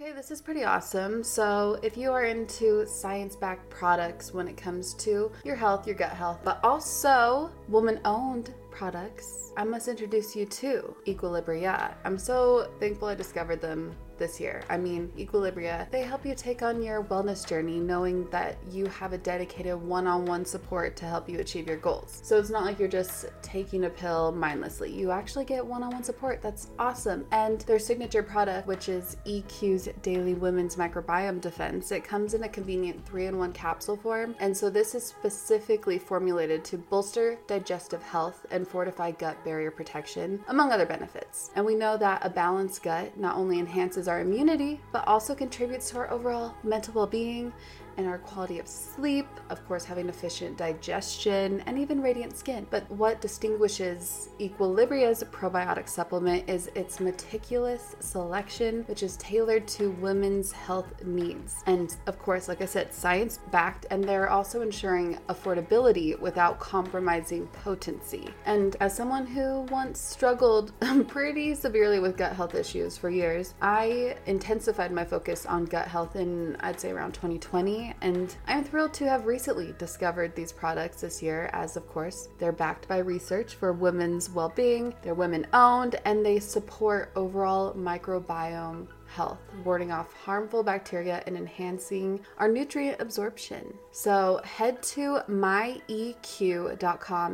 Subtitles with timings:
[0.00, 1.22] Okay, this is pretty awesome.
[1.22, 5.94] So, if you are into science backed products when it comes to your health, your
[5.94, 11.94] gut health, but also woman owned products, I must introduce you to Equilibria.
[12.04, 14.62] I'm so thankful I discovered them this year.
[14.68, 19.12] I mean, Equilibria, they help you take on your wellness journey knowing that you have
[19.12, 22.20] a dedicated one on one support to help you achieve your goals.
[22.22, 24.92] So it's not like you're just taking a pill mindlessly.
[24.92, 26.42] You actually get one on one support.
[26.42, 27.26] That's awesome.
[27.32, 32.48] And their signature product, which is EQ's Daily Women's Microbiome Defense, it comes in a
[32.48, 34.34] convenient three in one capsule form.
[34.40, 40.42] And so this is specifically formulated to bolster digestive health and fortify gut barrier protection,
[40.48, 41.50] among other benefits.
[41.54, 45.90] And we know that a balanced gut not only enhances our immunity, but also contributes
[45.90, 47.52] to our overall mental well being
[47.96, 52.66] and our quality of sleep, of course, having efficient digestion, and even radiant skin.
[52.70, 60.52] But what distinguishes Equilibria's probiotic supplement is its meticulous selection, which is tailored to women's
[60.52, 61.62] health needs.
[61.66, 67.46] And of course, like I said, science backed, and they're also ensuring affordability without compromising
[67.48, 68.28] potency.
[68.46, 70.72] And as someone who once struggled
[71.08, 76.16] pretty severely with gut health issues for years, I intensified my focus on gut health
[76.16, 81.22] in, I'd say, around 2020 and I'm thrilled to have recently discovered these products this
[81.22, 85.96] year, as of course, they're backed by research for women's well being, they're women owned,
[86.04, 93.72] and they support overall microbiome health, warding off harmful bacteria and enhancing our nutrient absorption.
[93.92, 95.78] So head to myeq.com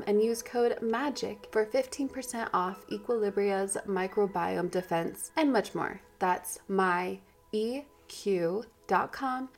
[0.06, 6.00] and use code MAGIC for 15% off Equilibria's microbiome defense and much more.
[6.18, 7.20] That's myeq.com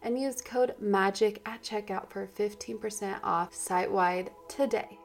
[0.03, 4.99] and use code MAGIC at checkout for 15% off site wide today.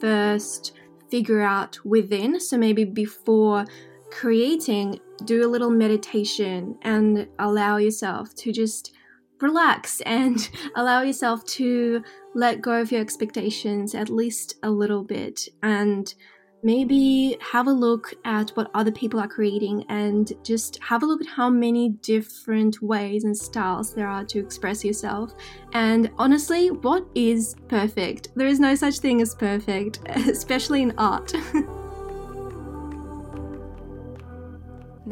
[0.00, 0.72] First,
[1.08, 3.66] figure out within, so maybe before
[4.12, 8.92] creating, do a little meditation and allow yourself to just
[9.40, 12.02] relax and allow yourself to
[12.34, 16.14] let go of your expectations at least a little bit and
[16.62, 21.20] maybe have a look at what other people are creating and just have a look
[21.20, 25.32] at how many different ways and styles there are to express yourself.
[25.72, 28.28] And honestly, what is perfect?
[28.36, 31.32] There is no such thing as perfect, especially in art.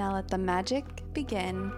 [0.01, 1.71] Now let the magic begin.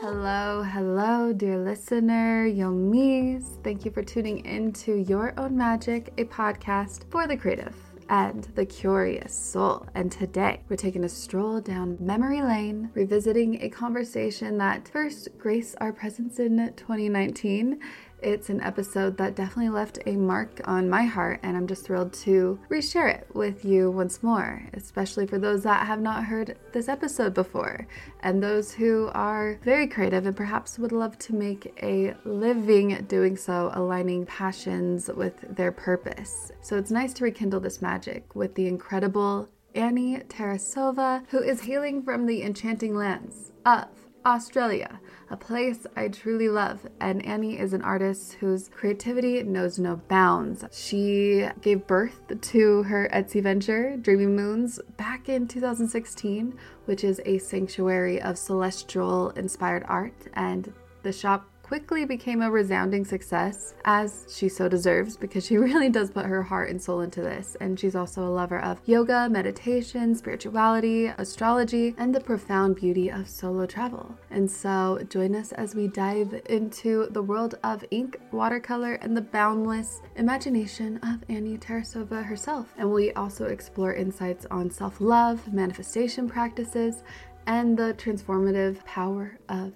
[0.00, 3.62] Hello, hello, dear listener, Yomis.
[3.62, 7.76] Thank you for tuning in to Your Own Magic, a podcast for the creative
[8.08, 9.86] and the curious soul.
[9.94, 15.76] And today we're taking a stroll down memory lane, revisiting a conversation that first graced
[15.80, 17.78] our presence in 2019
[18.22, 22.12] it's an episode that definitely left a mark on my heart, and I'm just thrilled
[22.24, 26.88] to reshare it with you once more, especially for those that have not heard this
[26.88, 27.86] episode before,
[28.20, 33.36] and those who are very creative and perhaps would love to make a living doing
[33.36, 36.52] so, aligning passions with their purpose.
[36.60, 42.02] So it's nice to rekindle this magic with the incredible Annie Tarasova, who is hailing
[42.02, 43.86] from the enchanting lands of
[44.26, 46.86] Australia, a place I truly love.
[47.00, 50.64] And Annie is an artist whose creativity knows no bounds.
[50.72, 58.20] She gave birth to her Etsy venture, DreamyMoons, back in 2016, which is a sanctuary
[58.20, 60.14] of celestial inspired art.
[60.34, 65.88] And the shop quickly became a resounding success, as she so deserves because she really
[65.88, 67.56] does put her heart and soul into this.
[67.60, 73.28] And she's also a lover of yoga, meditation, spirituality, astrology, and the profound beauty of
[73.28, 74.18] solo travel.
[74.32, 79.22] And so join us as we dive into the world of ink, watercolor, and the
[79.22, 82.74] boundless imagination of Annie Tarasova herself.
[82.78, 87.04] And we also explore insights on self love, manifestation practices,
[87.46, 89.72] and the transformative power of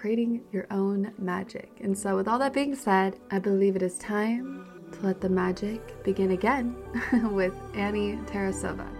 [0.00, 1.70] creating your own magic.
[1.80, 5.28] And so, with all that being said, I believe it is time to let the
[5.28, 6.74] magic begin again
[7.32, 8.99] with Annie Tarasova.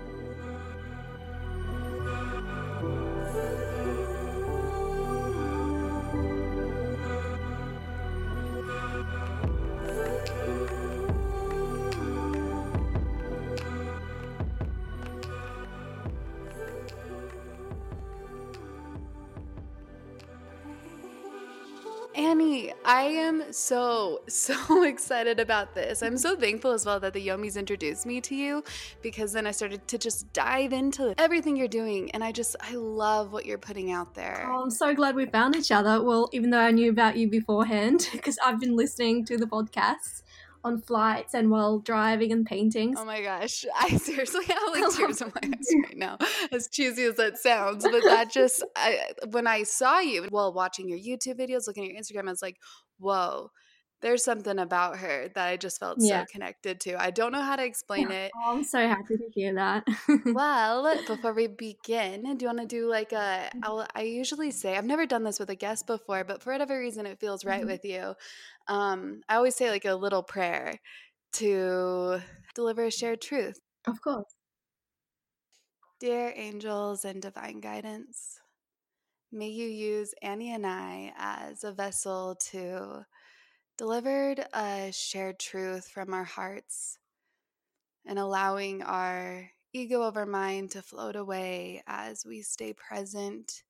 [22.30, 26.00] I am so, so excited about this.
[26.00, 28.62] I'm so thankful as well that the Yomis introduced me to you
[29.02, 32.08] because then I started to just dive into everything you're doing.
[32.12, 34.46] And I just, I love what you're putting out there.
[34.48, 36.00] Oh, I'm so glad we found each other.
[36.04, 40.22] Well, even though I knew about you beforehand, because I've been listening to the podcast
[40.64, 42.94] on flights and while driving and painting.
[42.96, 43.64] Oh my gosh.
[43.80, 46.18] I seriously have like tears in my eyes right now,
[46.52, 47.84] as cheesy as that sounds.
[47.84, 51.90] But that just, I, when I saw you while watching your YouTube videos, looking at
[51.90, 52.56] your Instagram, I was like,
[52.98, 53.50] whoa.
[54.02, 56.22] There's something about her that I just felt yeah.
[56.22, 56.98] so connected to.
[56.98, 58.24] I don't know how to explain yeah.
[58.24, 58.32] it.
[58.34, 59.86] Oh, I'm so happy to hear that.
[60.24, 63.50] well, before we begin, do you want to do like a?
[63.54, 63.60] Mm-hmm.
[63.62, 66.78] I'll, I usually say I've never done this with a guest before, but for whatever
[66.78, 67.68] reason, it feels right mm-hmm.
[67.68, 68.14] with you
[68.70, 70.80] um, I always say like a little prayer
[71.34, 72.20] to
[72.54, 73.58] deliver a shared truth.
[73.86, 74.32] Of course.
[75.98, 78.38] Dear angels and divine guidance,
[79.32, 83.04] may you use Annie and I as a vessel to
[83.76, 86.96] deliver a shared truth from our hearts
[88.06, 93.64] and allowing our ego over mind to float away as we stay present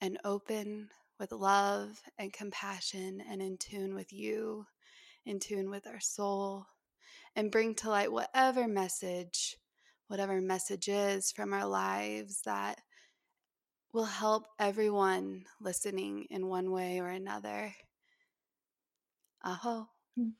[0.00, 4.66] and open with love and compassion and in tune with you,
[5.24, 6.66] in tune with our soul,
[7.34, 9.56] and bring to light whatever message,
[10.08, 12.80] whatever message is from our lives that
[13.92, 17.74] will help everyone listening in one way or another.
[19.44, 19.88] Aho.
[20.18, 20.32] Mm.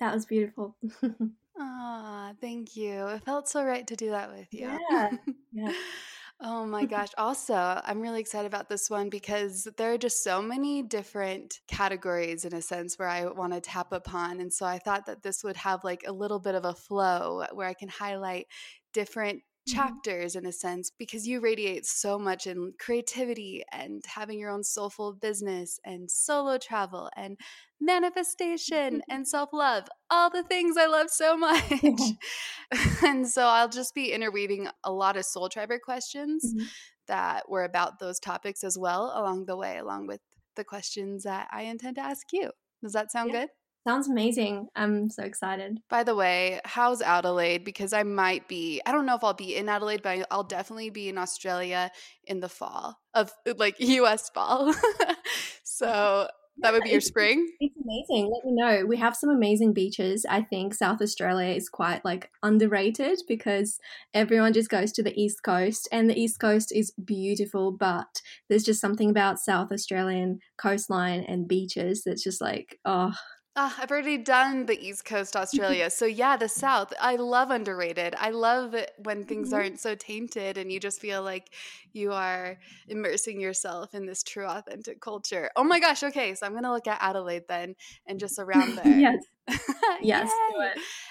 [0.00, 0.76] That was beautiful.
[1.56, 3.06] Ah, thank you.
[3.06, 4.76] It felt so right to do that with you.
[4.90, 5.10] Yeah.
[5.52, 5.72] yeah.
[6.46, 7.08] Oh my gosh.
[7.16, 12.44] Also, I'm really excited about this one because there are just so many different categories
[12.44, 14.40] in a sense where I want to tap upon.
[14.40, 17.46] And so I thought that this would have like a little bit of a flow
[17.52, 18.48] where I can highlight
[18.92, 19.78] different Mm-hmm.
[19.78, 24.62] chapters in a sense because you radiate so much in creativity and having your own
[24.62, 27.38] soulful business and solo travel and
[27.80, 29.10] manifestation mm-hmm.
[29.10, 31.62] and self-love all the things i love so much
[33.06, 36.66] and so i'll just be interweaving a lot of soul triber questions mm-hmm.
[37.06, 40.20] that were about those topics as well along the way along with
[40.56, 42.50] the questions that i intend to ask you
[42.82, 43.40] does that sound yeah.
[43.40, 43.48] good
[43.86, 44.68] Sounds amazing.
[44.74, 45.78] I'm so excited.
[45.90, 47.64] By the way, how's Adelaide?
[47.64, 50.88] Because I might be, I don't know if I'll be in Adelaide, but I'll definitely
[50.88, 51.90] be in Australia
[52.24, 54.74] in the fall of like US fall.
[55.64, 56.28] so
[56.58, 57.46] that would be your spring.
[57.60, 58.32] It's amazing.
[58.32, 58.86] Let me know.
[58.86, 60.24] We have some amazing beaches.
[60.28, 63.78] I think South Australia is quite like underrated because
[64.14, 68.64] everyone just goes to the East Coast and the East Coast is beautiful, but there's
[68.64, 73.14] just something about South Australian coastline and beaches that's just like, oh,
[73.56, 75.90] uh, I've already done the East Coast Australia.
[75.90, 76.92] so, yeah, the South.
[77.00, 78.14] I love underrated.
[78.18, 79.56] I love it when things mm-hmm.
[79.56, 81.50] aren't so tainted and you just feel like
[81.92, 82.58] you are
[82.88, 85.50] immersing yourself in this true, authentic culture.
[85.56, 86.02] Oh my gosh.
[86.02, 86.34] Okay.
[86.34, 88.98] So, I'm going to look at Adelaide then and just around there.
[88.98, 89.24] yes.
[90.02, 90.30] yes.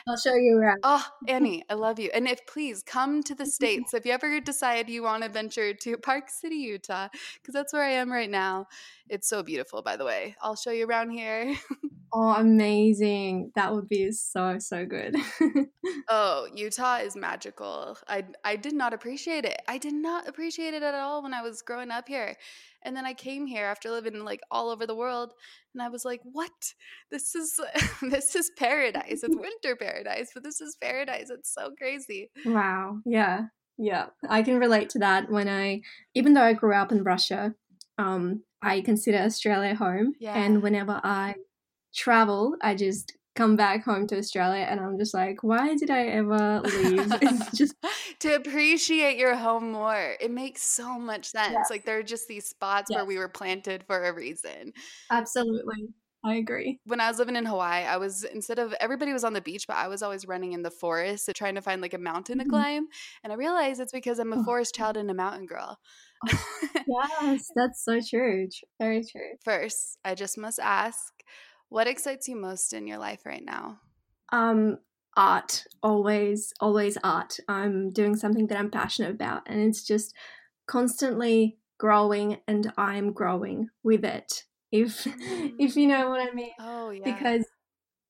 [0.08, 0.80] I'll show you around.
[0.84, 2.10] Oh, Annie, I love you.
[2.14, 5.74] And if please come to the States, if you ever decide you want to venture
[5.74, 7.10] to Park City, Utah,
[7.42, 8.68] because that's where I am right now.
[9.10, 10.36] It's so beautiful, by the way.
[10.42, 11.56] I'll show you around here.
[12.14, 13.52] oh, amazing.
[13.56, 15.16] That would be so, so good.
[16.10, 17.98] oh, Utah is magical.
[18.08, 19.62] I, I did not appreciate it.
[19.68, 22.36] I did not appreciate it at all when I was growing up here.
[22.84, 25.34] And then I came here after living like all over the world
[25.74, 26.52] and I was like, "What?
[27.12, 27.60] This is
[28.02, 29.24] this is paradise.
[29.24, 31.30] It's winter paradise, but this is paradise.
[31.30, 33.00] It's so crazy." Wow.
[33.06, 33.46] Yeah.
[33.78, 34.08] Yeah.
[34.30, 35.82] I can relate to that when I
[36.14, 37.56] even though I grew up in Russia,
[37.98, 40.36] um I consider Australia home yeah.
[40.36, 41.36] and whenever I
[41.94, 46.06] travel, I just come back home to Australia and I'm just like, why did I
[46.06, 47.12] ever leave?
[47.22, 47.76] It's just
[48.20, 50.16] to appreciate your home more.
[50.20, 51.54] It makes so much sense.
[51.54, 51.64] Yeah.
[51.70, 52.98] Like there are just these spots yes.
[52.98, 54.74] where we were planted for a reason.
[55.10, 55.88] Absolutely.
[56.26, 56.80] I agree.
[56.86, 59.68] When I was living in Hawaii, I was instead of everybody was on the beach,
[59.68, 62.50] but I was always running in the forest trying to find like a mountain mm-hmm.
[62.50, 62.88] to climb.
[63.24, 64.44] And I realized it's because I'm a oh.
[64.44, 65.80] forest child and a mountain girl.
[66.88, 68.48] Yes, that's so true.
[68.80, 69.38] Very true.
[69.44, 71.14] First, I just must ask
[71.70, 73.80] what excites you most in your life right now?
[74.32, 74.78] Um,
[75.18, 75.64] art.
[75.82, 77.38] Always, always art.
[77.48, 80.14] I'm doing something that I'm passionate about, and it's just
[80.68, 84.44] constantly growing, and I'm growing with it.
[84.72, 85.08] If
[85.60, 86.52] if you know what I mean.
[86.60, 87.06] Oh yeah.
[87.06, 87.46] Because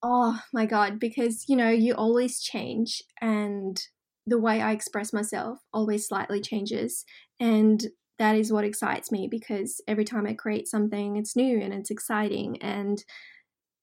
[0.01, 3.81] oh my god, because you know you always change, and
[4.25, 7.05] the way I express myself always slightly changes,
[7.39, 7.85] and
[8.19, 11.89] that is what excites me because every time I create something, it's new and it's
[11.91, 13.03] exciting and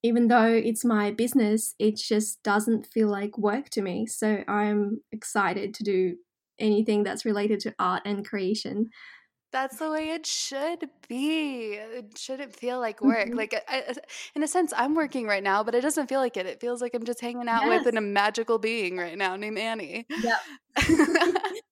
[0.03, 4.07] even though it's my business, it just doesn't feel like work to me.
[4.07, 6.15] So I'm excited to do
[6.59, 8.89] anything that's related to art and creation.
[9.51, 11.73] That's the way it should be.
[11.73, 13.27] It shouldn't feel like work.
[13.27, 13.35] Mhm.
[13.35, 13.95] Like, I,
[14.33, 16.45] in a sense, I'm working right now, but it doesn't feel like it.
[16.45, 19.57] It feels like I'm just hanging out with an, a magical being right now named
[19.57, 20.07] Annie.
[20.09, 20.39] Yep.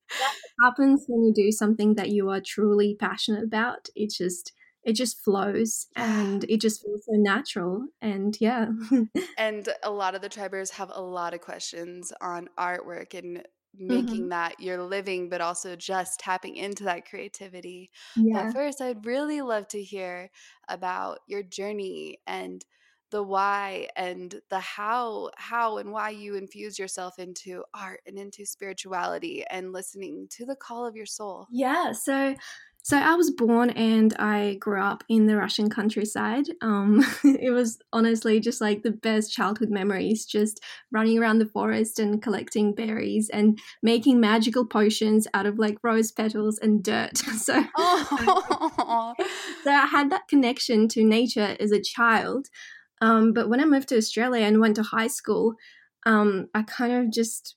[0.61, 3.89] happens when you do something that you are truly passionate about.
[3.95, 7.87] It just it just flows and it just feels so natural.
[8.01, 8.69] And yeah.
[9.37, 14.29] and a lot of the tribers have a lot of questions on artwork and making
[14.29, 14.29] Mhm.
[14.29, 17.91] that your living, but also just tapping into that creativity.
[18.15, 18.33] Yeah.
[18.33, 20.31] But first, I'd really love to hear
[20.67, 22.65] about your journey and
[23.11, 28.45] the why and the how how and why you infuse yourself into art and into
[28.45, 31.47] spirituality and listening to the call of your soul.
[31.51, 32.35] Yeah, so
[32.81, 36.45] so I was born and I grew up in the Russian countryside.
[36.61, 40.59] Um, it was honestly just like the best childhood memories, just
[40.91, 46.11] running around the forest and collecting berries and making magical potions out of like rose
[46.11, 47.19] petals and dirt.
[47.39, 49.13] So, Oh,
[49.63, 52.47] so I had that connection to nature as a child.
[53.01, 55.55] Um, but when I moved to Australia and went to high school,
[56.05, 57.55] um, I kind of just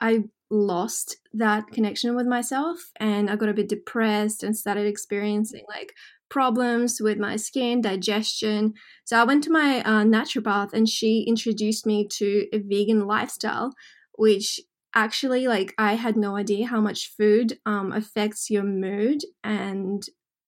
[0.00, 5.64] I lost that connection with myself and I got a bit depressed and started experiencing
[5.68, 5.94] like
[6.28, 8.74] problems with my skin, digestion.
[9.04, 13.72] So I went to my uh, naturopath and she introduced me to a vegan lifestyle,
[14.16, 14.60] which
[14.94, 20.02] actually like I had no idea how much food um, affects your mood and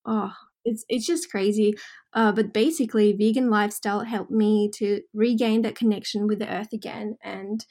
[0.04, 0.32] oh
[0.64, 1.74] it's it's just crazy.
[2.12, 7.16] Uh, but basically, vegan lifestyle helped me to regain that connection with the earth again
[7.22, 7.66] and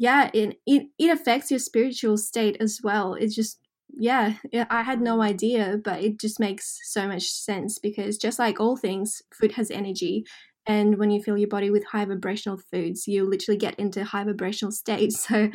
[0.00, 3.60] yeah it, it it affects your spiritual state as well it's just
[3.92, 4.34] yeah
[4.70, 8.76] i had no idea but it just makes so much sense because just like all
[8.76, 10.24] things food has energy
[10.66, 14.24] and when you fill your body with high vibrational foods you literally get into high
[14.24, 15.50] vibrational states so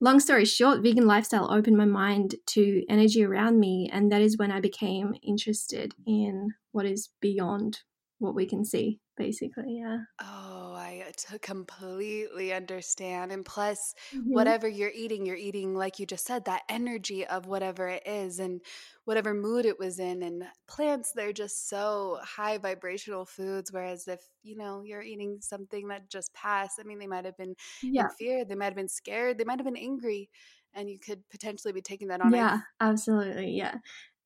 [0.00, 4.38] long story short vegan lifestyle opened my mind to energy around me and that is
[4.38, 7.80] when i became interested in what is beyond
[8.18, 13.30] what we can see basically yeah Oh, I uh, completely understand.
[13.30, 14.28] And plus, Mhm.
[14.32, 18.40] whatever you're eating, you're eating, like you just said, that energy of whatever it is
[18.40, 18.60] and
[19.04, 20.24] whatever mood it was in.
[20.24, 23.70] And plants, they're just so high vibrational foods.
[23.70, 27.36] Whereas if, you know, you're eating something that just passed, I mean, they might have
[27.36, 30.30] been yeah in fear, they might have been scared, they might have been angry.
[30.74, 32.32] And you could potentially be taking that on.
[32.32, 33.52] Yeah, absolutely.
[33.52, 33.76] Yeah.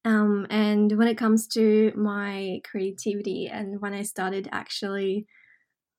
[0.05, 5.27] Um, and when it comes to my creativity and when I started actually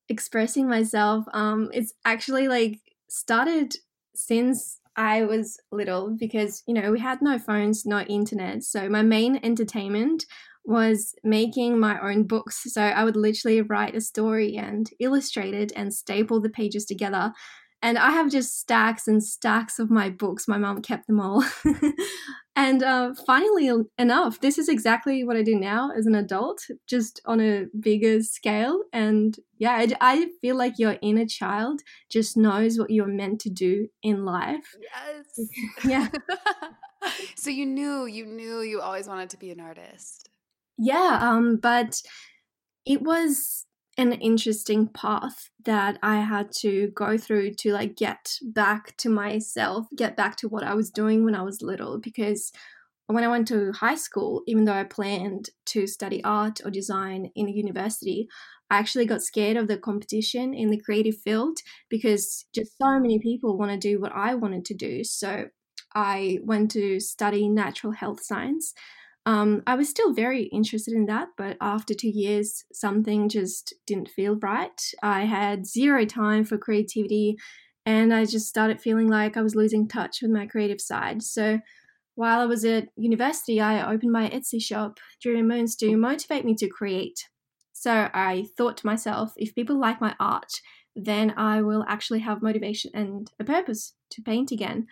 [0.08, 3.74] expressing myself, um, it's actually like started
[4.14, 8.62] since I was little because, you know, we had no phones, no internet.
[8.62, 10.26] So my main entertainment
[10.64, 12.62] was making my own books.
[12.72, 17.32] So I would literally write a story and illustrate it and staple the pages together.
[17.84, 20.48] And I have just stacks and stacks of my books.
[20.48, 21.44] My mom kept them all.
[22.56, 27.20] and uh, finally enough, this is exactly what I do now as an adult, just
[27.26, 28.80] on a bigger scale.
[28.94, 33.50] And yeah, I, I feel like your inner child just knows what you're meant to
[33.50, 34.74] do in life.
[34.80, 35.48] Yes.
[35.86, 36.08] Yeah.
[37.36, 40.30] so you knew, you knew you always wanted to be an artist.
[40.78, 42.00] Yeah, um, but
[42.86, 48.96] it was an interesting path that I had to go through to like get back
[48.98, 51.98] to myself, get back to what I was doing when I was little.
[51.98, 52.52] Because
[53.06, 57.30] when I went to high school, even though I planned to study art or design
[57.34, 58.28] in a university,
[58.70, 61.58] I actually got scared of the competition in the creative field
[61.88, 65.04] because just so many people want to do what I wanted to do.
[65.04, 65.46] So
[65.94, 68.74] I went to study natural health science.
[69.26, 74.10] Um, I was still very interested in that, but after two years, something just didn't
[74.10, 74.80] feel right.
[75.02, 77.36] I had zero time for creativity,
[77.86, 81.22] and I just started feeling like I was losing touch with my creative side.
[81.22, 81.60] So
[82.16, 86.68] while I was at university, I opened my Etsy shop, DreamyMoons, to motivate me to
[86.68, 87.28] create.
[87.72, 90.52] So I thought to myself, if people like my art,
[90.94, 94.86] then I will actually have motivation and a purpose to paint again.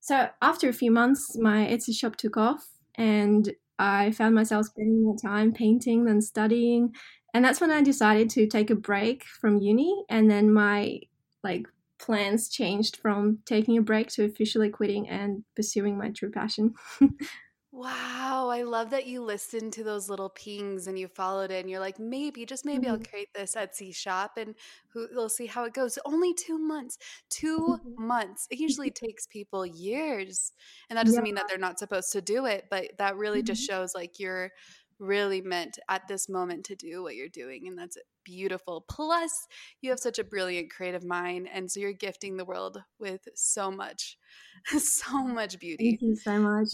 [0.00, 2.66] So after a few months, my Etsy shop took off
[2.98, 6.94] and I found myself spending more time painting than studying.
[7.32, 10.04] And that's when I decided to take a break from uni.
[10.10, 11.00] And then my
[11.44, 11.66] like
[11.98, 16.74] plans changed from taking a break to officially quitting and pursuing my true passion.
[17.72, 21.68] Wow, I love that you listened to those little pings and you followed it and
[21.70, 23.08] you're like, maybe, just maybe I'll Mhm.
[23.10, 24.54] create this Etsy shop and
[24.88, 25.98] who, we'll see how it goes.
[26.06, 26.96] Only two months.
[27.28, 27.98] Two Mhm.
[27.98, 28.46] months.
[28.50, 30.52] It usually takes people years.
[30.88, 31.22] And that doesn't Yeah.
[31.22, 33.68] mean that they're not supposed to do it, but that really just Mhm.
[33.68, 34.50] shows like you're
[34.98, 37.68] really meant at this moment to do what you're doing.
[37.68, 38.80] And that's beautiful.
[38.88, 39.46] Plus,
[39.82, 41.48] you have such a brilliant creative mind.
[41.50, 44.16] And so you're gifting the world with so much,
[44.78, 45.76] so much beauty.
[45.78, 46.68] Thank you so much.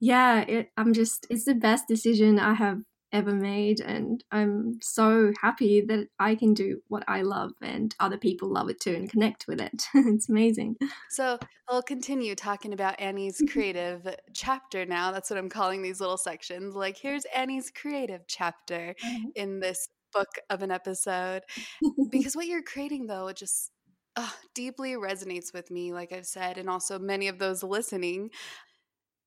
[0.00, 2.78] Yeah, it, I'm just, it's the best decision I have
[3.12, 3.80] ever made.
[3.80, 8.68] And I'm so happy that I can do what I love and other people love
[8.68, 9.84] it too and connect with it.
[9.94, 10.76] it's amazing.
[11.10, 15.12] So I'll continue talking about Annie's creative chapter now.
[15.12, 16.74] That's what I'm calling these little sections.
[16.74, 19.28] Like, here's Annie's creative chapter Mm-hmm.
[19.36, 21.42] in this book of an episode.
[22.10, 23.70] Because what you're creating, though, it just
[24.16, 28.30] uh, deeply resonates with me, like I've said, and also many of those listening.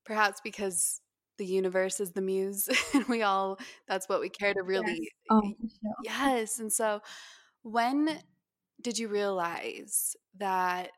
[0.08, 1.02] Perhaps because
[1.38, 5.10] the universe is the muse and we all that's what we care to really yes.
[5.30, 5.42] Oh,
[5.82, 5.94] sure.
[6.04, 7.02] yes and so
[7.64, 8.20] when
[8.82, 10.92] did you realize that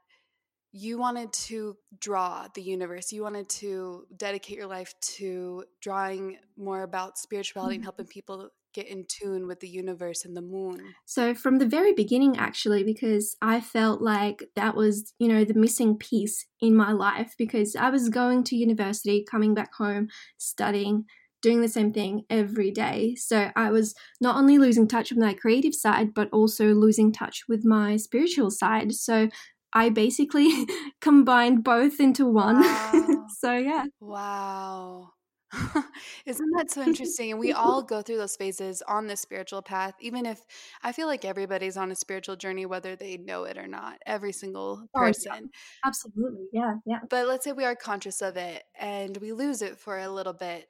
[0.72, 6.84] you wanted to draw the universe you wanted to dedicate your life to drawing more
[6.84, 7.86] about spirituality and Mhm.
[7.86, 11.94] helping people get in tune with the universe and the moon So, from the very
[11.94, 16.92] beginning, actually, because I felt like that was, you know, the missing piece in my
[16.92, 20.08] life because I was going to university, coming back home,
[20.38, 21.06] studying,
[21.42, 23.16] doing the same thing every day.
[23.16, 27.44] So, I was not only losing touch with my creative side, but also losing touch
[27.48, 28.94] with my spiritual side.
[28.94, 29.30] So,
[29.74, 30.68] I basically
[31.02, 32.62] combined both into one.
[32.64, 33.26] Wow.
[33.40, 33.86] so, yeah.
[34.00, 35.12] Wow.
[36.26, 37.32] Isn't that so interesting?
[37.32, 40.46] And we all go through those phases on the spiritual path, even if
[40.84, 44.32] I feel like everybody's on a spiritual journey, whether they know it or not, every
[44.32, 45.36] single Oh, yeah.
[45.36, 45.50] person.
[45.86, 46.48] Absolutely.
[46.52, 46.76] Yeah.
[46.86, 47.02] Yeah.
[47.10, 50.34] But let's say we are conscious of it and we lose it for a little
[50.34, 50.68] bit.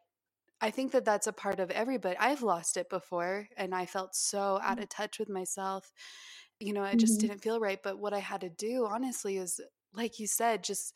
[0.61, 2.17] I think that that's a part of everybody.
[2.17, 5.93] I've lost it before and I felt so out of touch with myself.
[6.59, 7.21] You know, I just Mhm.
[7.21, 7.81] didn't feel right.
[7.83, 9.61] But what I had to do, honestly, is
[9.93, 10.95] like you said, just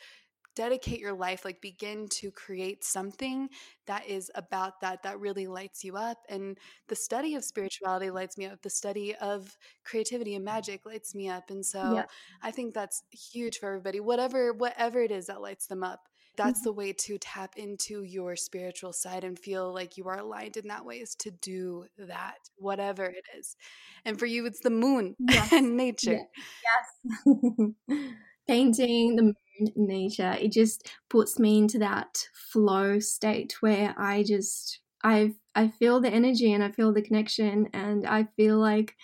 [0.55, 3.49] dedicate your life like begin to create something
[3.87, 6.57] that is about that that really lights you up and
[6.87, 11.29] the study of spirituality lights me up the study of creativity and magic lights me
[11.29, 12.05] up and so Yeah.
[12.41, 16.61] i think that's huge for everybody whatever whatever it is that lights them up that's
[16.61, 16.63] Mhm.
[16.63, 20.67] the way to tap into your spiritual side and feel like you are aligned in
[20.67, 23.55] that way is to do that whatever it is
[24.05, 25.49] and for you it's the moon Yes.
[25.51, 26.19] and nature
[26.63, 27.13] Yes.
[28.47, 34.79] Painting the moon, nature, it just puts me into that flow state where I just
[35.03, 38.95] I I feel the energy and I feel the connection and I feel like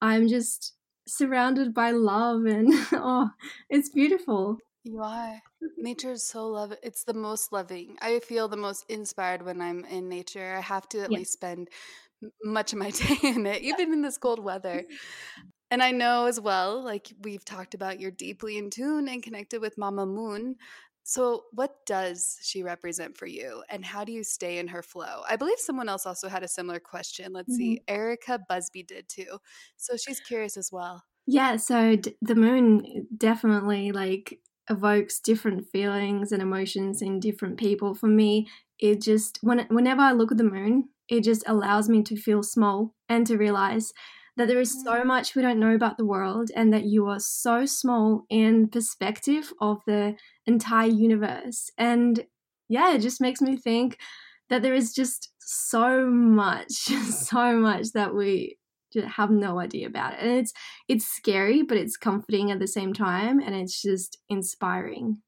[0.00, 0.74] I'm just
[1.06, 3.30] surrounded by love and oh,
[3.70, 4.58] it's beautiful.
[4.84, 5.40] You are.
[5.78, 6.74] Nature is so love.
[6.82, 7.96] It's the most loving.
[8.02, 10.56] I feel the most inspired when I'm in nature.
[10.56, 11.70] I have to at least spend
[12.42, 14.84] much of my day in it, even in this cold weather.
[15.74, 19.60] And I know as well, like we've talked about, you're deeply in tune and connected
[19.60, 20.54] with Mama Moon.
[21.02, 25.22] So, what does she represent for you, and how do you stay in her flow?
[25.28, 27.32] I believe someone else also had a similar question.
[27.32, 27.80] Let's see.
[27.88, 27.92] Mm-hmm.
[27.92, 29.38] Erica Busby did too.
[29.76, 31.02] So, she's curious as well.
[31.26, 34.38] Yeah, so d- the moon eh, definitely like
[34.70, 37.96] evokes different feelings and emotions in different people.
[37.96, 38.46] For me,
[38.78, 42.44] it just when whenever I look at the moon, it just allows me to feel
[42.44, 43.92] small and to realize
[44.36, 45.06] that there is so Mm.
[45.06, 49.52] much we don't know about the world and that you are so small in perspective
[49.60, 50.16] of the
[50.46, 51.70] entire universe.
[51.78, 52.26] And
[52.68, 53.98] yeah, it just makes me think
[54.48, 56.72] that there is just so much,
[57.10, 58.58] so much that we
[59.06, 60.20] have no idea about it.
[60.20, 60.52] And it's
[60.88, 65.22] it's scary, but it's comforting at the same time, and it's just inspiring.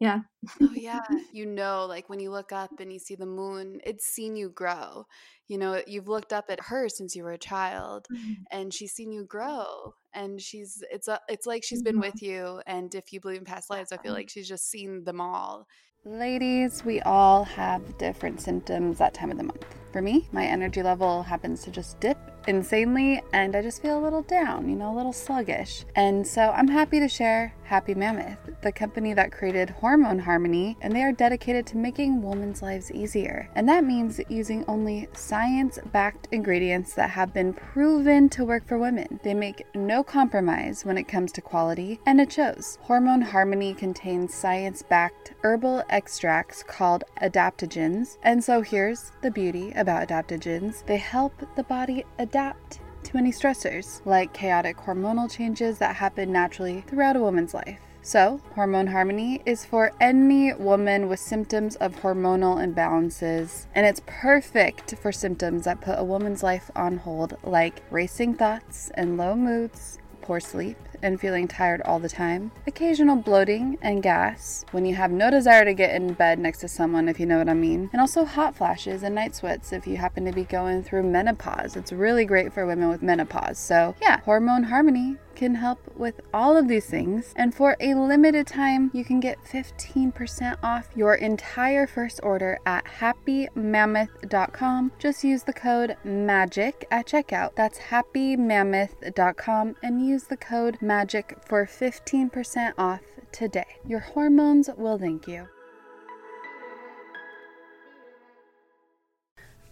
[0.00, 0.20] Yeah.
[0.62, 1.00] Oh yeah,
[1.32, 4.50] you know, like when you look up and you see the moon, it's seen you
[4.50, 5.06] grow.
[5.48, 8.08] You know, you've looked up at her since you were a child,
[8.50, 9.94] and she's seen you grow.
[10.14, 12.00] And she's it's a it's like she's been Mhm.
[12.00, 12.62] with you.
[12.66, 15.66] And if you believe in past lives, I feel like she's just seen them all.
[16.04, 19.64] Ladies, we all have different symptoms that time of the month.
[19.92, 24.02] For me, my energy level happens to just dip insanely, and I just feel a
[24.02, 25.84] little down, you know, a little sluggish.
[25.96, 30.94] And so I'm happy to share Happy Mammoth, the company that created Hormone Harmony, and
[30.94, 33.50] they are dedicated to making women's lives easier.
[33.54, 38.78] And that means using only science backed ingredients that have been proven to work for
[38.78, 39.20] women.
[39.22, 42.78] They make no compromise when it comes to quality, and it shows.
[42.80, 48.16] Hormone Harmony contains science backed herbal extracts called adaptogens.
[48.22, 54.04] And so here's the beauty about adaptogens they help the body adapt to any stressors,
[54.04, 57.80] like chaotic hormonal changes that happen naturally throughout a woman's life.
[58.02, 64.94] So, Hormone Harmony is for any woman with symptoms of hormonal imbalances, and it's perfect
[64.94, 69.98] for symptoms that put a woman's life on hold, like racing thoughts and low moods,
[70.22, 75.10] poor sleep, and feeling tired all the time, occasional bloating and gas when you have
[75.10, 77.88] no desire to get in bed next to someone, if you know what I mean,
[77.92, 81.76] and also hot flashes and night sweats if you happen to be going through menopause.
[81.76, 83.58] It's really great for women with menopause.
[83.58, 87.32] So, yeah, Hormone Harmony can help with all of these things.
[87.36, 92.84] And for a limited time, you can get 15% off your entire first order at
[92.84, 94.92] happymammoth.com.
[94.98, 97.54] Just use the code MAGIC at checkout.
[97.54, 103.66] That's happymammoth.com and use the code MAGIC for 15% off today.
[103.86, 105.46] Your hormones will thank you.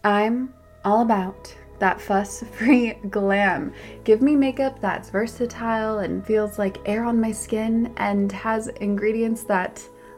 [0.04, 0.52] I'm
[0.84, 3.72] all about that fuss free glam.
[4.04, 9.42] Give me makeup that's versatile and feels like air on my skin and has ingredients
[9.44, 9.82] that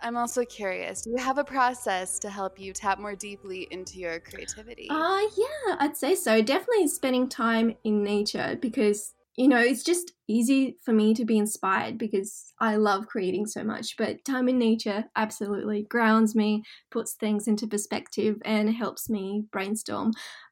[0.00, 1.02] I'm also curious.
[1.02, 4.88] Do you have a process to help you tap more deeply into your creativity?
[4.90, 6.40] Uh yeah, I'd say so.
[6.42, 11.38] Definitely spending time in nature because you know, it's just easy for me to be
[11.38, 13.96] inspired because I love creating so much.
[13.96, 20.10] But time in nature absolutely grounds me, puts things into perspective, and helps me brainstorm.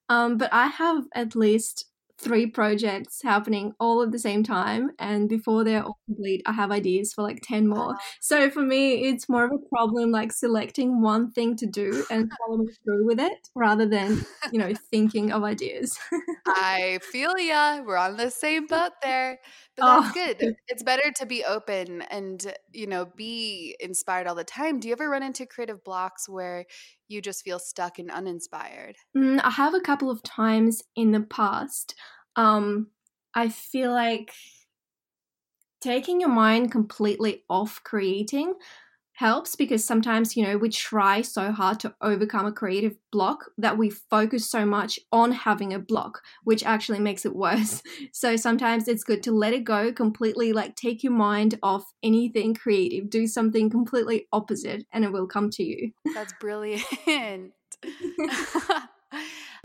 [0.09, 1.87] Um, but I have at least
[2.19, 6.71] three projects happening all at the same time and before they're all complete i have
[6.71, 7.97] ideas for like 10 more.
[8.21, 12.31] So for me it's more of a problem like selecting one thing to do and
[12.39, 15.99] following through with it rather than you know thinking of ideas.
[16.47, 17.83] I feel ya.
[17.85, 19.39] We're on the same boat there.
[19.77, 20.01] But oh.
[20.01, 20.25] that's oh.
[20.27, 20.57] good.
[20.69, 24.81] It's better to be open and you know be inspired all the time.
[24.81, 26.67] Do you ever run into creative blocks where
[27.09, 28.97] you just feel stuck and uninspired?
[29.17, 31.95] Mm, I have a couple of times in the past.
[32.37, 32.89] Um,
[33.35, 34.33] I feel like
[35.81, 38.55] taking your mind completely off creating
[39.17, 43.79] helps because sometimes, you know, we try so hard to overcome a creative block that
[43.79, 47.83] we focus so much on having a block, which actually makes it worse.
[48.13, 52.55] So sometimes it's good to let it go completely, like take your mind off anything
[52.55, 55.93] creative, do something completely opposite, and it will come to you.
[56.15, 56.83] That's brilliant.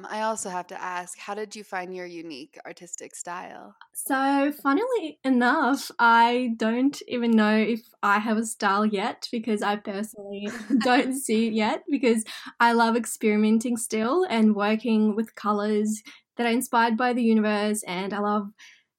[0.02, 3.76] Um, I also have to ask, how did you find your unique artistic style?
[3.94, 9.76] So, funnily enough, I don't even know if I have a style yet because I
[9.76, 10.50] personally
[10.84, 12.24] don't see it yet because
[12.60, 16.02] I love experimenting still and working with colors
[16.38, 18.50] that are inspired by the universe and I love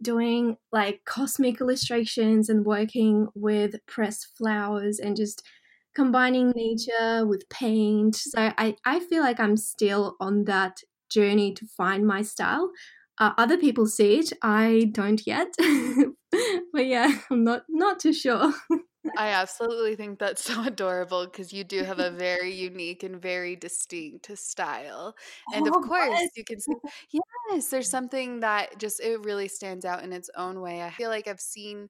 [0.00, 5.42] doing like cosmic illustrations and working with pressed flowers and just
[5.94, 8.16] combining nature with paint.
[8.16, 10.78] So I, I feel like I'm still on that
[11.12, 12.70] journey to find my style.
[13.18, 15.48] Uh, other people see it, I don't yet.
[16.72, 18.52] but yeah, I'm not not too sure.
[19.16, 23.56] I absolutely think that's so adorable because you do have a very unique and very
[23.56, 25.14] distinct style.
[25.54, 26.74] And of oh, course, you can see,
[27.50, 30.82] yes, there's something that just, it really stands out in its own way.
[30.82, 31.88] I feel like I've seen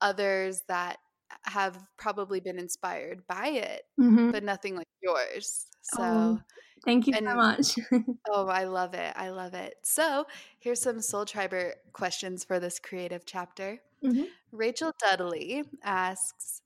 [0.00, 0.98] others that
[1.44, 4.30] have probably been inspired by it, mm-hmm.
[4.30, 5.66] but nothing like yours.
[5.82, 6.40] So, oh,
[6.84, 7.78] thank you and, so much.
[8.28, 9.12] oh, I love it.
[9.16, 9.74] I love it.
[9.82, 10.26] So,
[10.58, 13.80] here's some Soul Triber questions for this creative chapter.
[14.04, 14.24] Mm-hmm.
[14.52, 16.62] Rachel Dudley asks,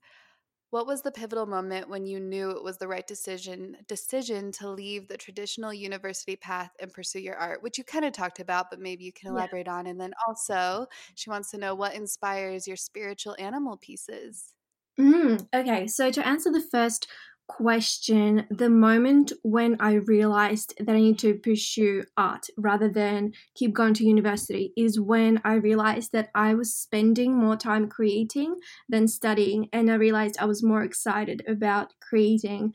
[0.69, 4.69] What was the pivotal moment when you knew it was the right decision decision to
[4.69, 8.67] leave the traditional university path and pursue your art, which you kind of talked about,
[8.69, 9.31] but maybe you can Yeah.
[9.31, 9.87] elaborate on.
[9.87, 14.53] And then also, she wants to know what inspires your spiritual animal pieces.
[14.99, 17.07] Mm, okay, so to answer the first
[17.47, 23.73] question, the moment when I realized that I need to pursue art rather than keep
[23.73, 28.55] going to university is when I realized that I was spending more time creating
[28.89, 32.73] than studying, and I realized I was more excited about creating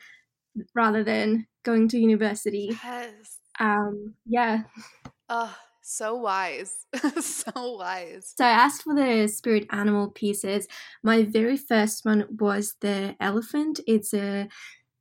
[0.75, 2.71] rather than going to university.
[2.83, 3.39] Yes.
[3.61, 4.63] Um, yeah.
[5.29, 6.87] Oh, so wise.
[7.21, 8.35] so wise.
[8.37, 10.67] So I asked for the spirit animal pieces.
[11.03, 13.81] My very first one was the elephant.
[13.87, 14.49] It's a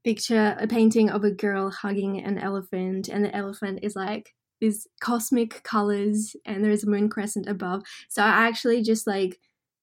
[0.04, 4.88] picture, a painting of a girl hugging an elephant, and the elephant is like these
[5.00, 7.84] cosmic colors, and there's a moon crescent above.
[8.10, 9.40] So I actually just like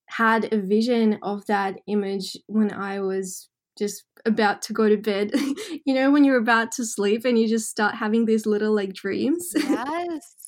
[0.06, 5.30] had a vision of that image when I was just about to go to bed.
[5.84, 8.92] you know, when you're about to sleep and you just start having these little like
[8.92, 9.52] dreams.
[9.68, 10.47] Yes.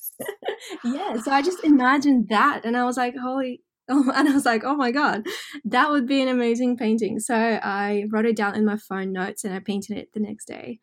[0.83, 4.45] Yeah, so I just imagined that and I was like, holy oh, and I was
[4.45, 5.25] like, oh my god,
[5.65, 7.19] that would be an amazing painting.
[7.19, 10.45] So I wrote it down in my phone notes and I painted it the next
[10.45, 10.79] day.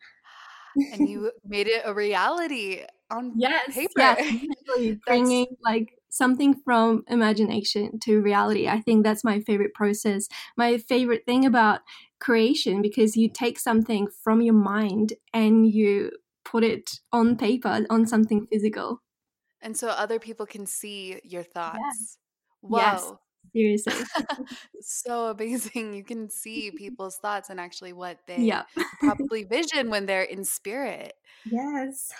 [0.91, 3.91] and you made it a reality on Yes, paper.
[3.95, 4.19] yes,
[4.75, 5.05] exactly.
[5.05, 8.67] bringing like something from imagination to reality.
[8.67, 10.27] I think that's my favorite process.
[10.57, 11.81] My favorite thing about
[12.19, 16.11] creation because you take something from your mind and you
[16.43, 19.01] put it on paper on something physical.
[19.61, 22.17] And so other people can see your thoughts.
[22.69, 23.13] Yes.
[23.55, 23.93] Seriously.
[24.81, 25.93] so amazing.
[25.93, 28.63] You can see people's thoughts and actually what they yeah.
[28.99, 31.13] probably vision when they're in spirit.
[31.45, 32.11] Yes.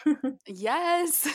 [0.48, 1.28] Yes.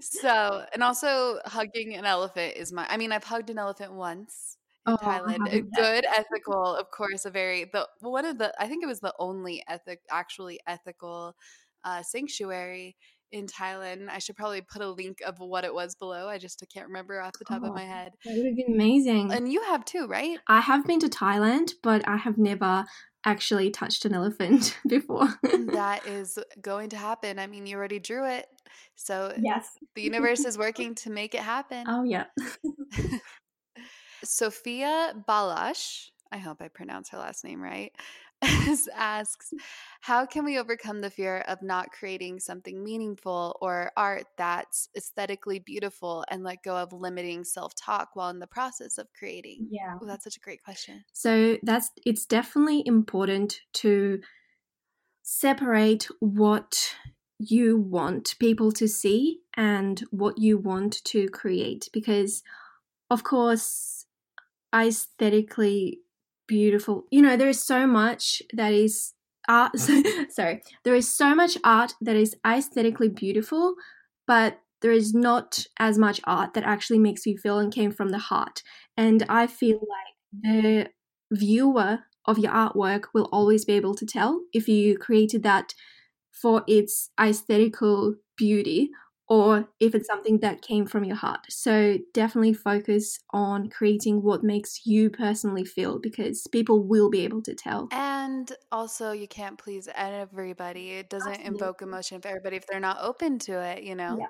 [0.00, 4.56] so, and also hugging an elephant is my I mean, I've hugged an elephant once
[4.86, 5.52] in Oh, Thailand.
[5.52, 9.00] A good ethical, of course, a very the one of the I think it was
[9.00, 11.36] the only ethic actually ethical
[11.84, 12.96] uh, sanctuary
[13.32, 14.08] in Thailand.
[14.08, 16.28] I should probably put a link of what it was below.
[16.28, 17.74] I just can't remember off the top of Oh.
[17.74, 18.12] my head.
[18.24, 19.32] That would have been amazing.
[19.32, 20.38] And you have too, right?
[20.46, 22.84] I have been to Thailand, but I have never
[23.24, 25.28] actually touched an elephant before.
[25.42, 27.38] that is going to happen.
[27.38, 28.46] I mean, you already drew it.
[28.96, 29.68] So uh, yes.
[29.94, 31.84] the universe is working to make it happen.
[31.88, 32.24] Oh yeah.
[34.24, 37.92] Sophia Balash, I hope I pronounce her last name right,
[38.94, 39.52] asks,
[40.00, 45.58] How can we overcome the fear of not creating something meaningful or art that's aesthetically
[45.58, 49.68] beautiful and let go of limiting self talk while in the process of creating?
[49.70, 49.98] Yeah.
[50.00, 51.04] Oh, that's such a great question.
[51.12, 54.20] So that's it's definitely important to
[55.22, 56.96] separate what
[57.38, 62.42] you want people to see and what you want to create because
[63.10, 64.06] of course
[64.74, 66.00] aesthetically
[66.46, 69.14] beautiful you know there is so much that is
[69.48, 69.72] art
[70.30, 73.74] sorry there is so much art that is aesthetically beautiful
[74.26, 78.10] but there is not as much art that actually makes you feel and came from
[78.10, 78.62] the heart.
[78.96, 80.90] And i feel like the
[81.32, 85.74] viewer of your artwork will always be able to tell if you created that
[86.30, 88.90] for its aesthetical beauty
[89.32, 91.40] or if it's something that came from your heart.
[91.50, 97.42] So definitely focus on creating what makes you personally feel because people will be able
[97.44, 97.90] to tell.
[97.90, 100.92] And also, you can't please everybody.
[100.92, 101.42] It doesn't Absolutely.
[101.42, 104.18] invoke emotion for everybody if they're not open to it, you know?
[104.18, 104.28] Yeah.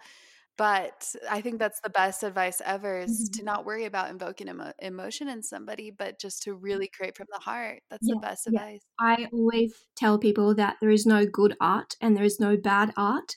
[0.59, 3.35] But I think that's the best advice ever is Mhm.
[3.35, 7.29] to not worry about invoking emo- emotion in somebody, but just to really create from
[7.33, 7.83] the heart.
[7.91, 8.59] That's Yeah, the best yeah.
[8.59, 8.85] advice.
[9.01, 12.93] I always tell people that there is no good art and there is no bad
[12.97, 13.35] art.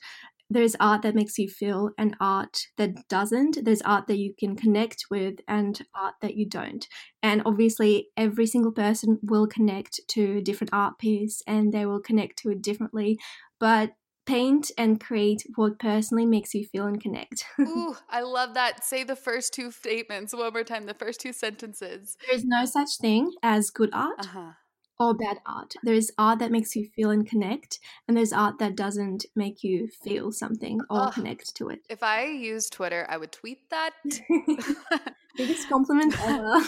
[0.49, 3.65] There's art that makes you feel and art that doesn't.
[3.65, 6.87] There's art that you can connect with and art that you don't.
[7.23, 11.99] And obviously, every single person will connect to a different art piece and they will
[11.99, 13.17] connect to it differently.
[13.59, 13.93] But
[14.25, 17.45] paint and create what personally makes you feel and connect.
[17.59, 18.83] Ooh, I love that.
[18.83, 22.17] Say the first two statements one more time, the first two sentences.
[22.25, 24.51] there is no such thing as good art Uh huh.
[24.99, 25.73] Or bad art.
[25.83, 29.87] There's art that makes you feel and connect, and there's art that doesn't make you
[29.87, 31.79] feel something or connect to it.
[31.89, 33.91] If I use Twitter, I would tweet that.
[35.37, 36.61] Biggest compliment ever.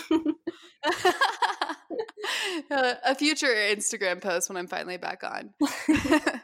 [2.71, 5.53] A future Instagram post when I'm finally back on.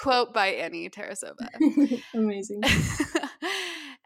[0.00, 1.48] Quote by Annie Tarasova.
[2.14, 2.62] Amazing.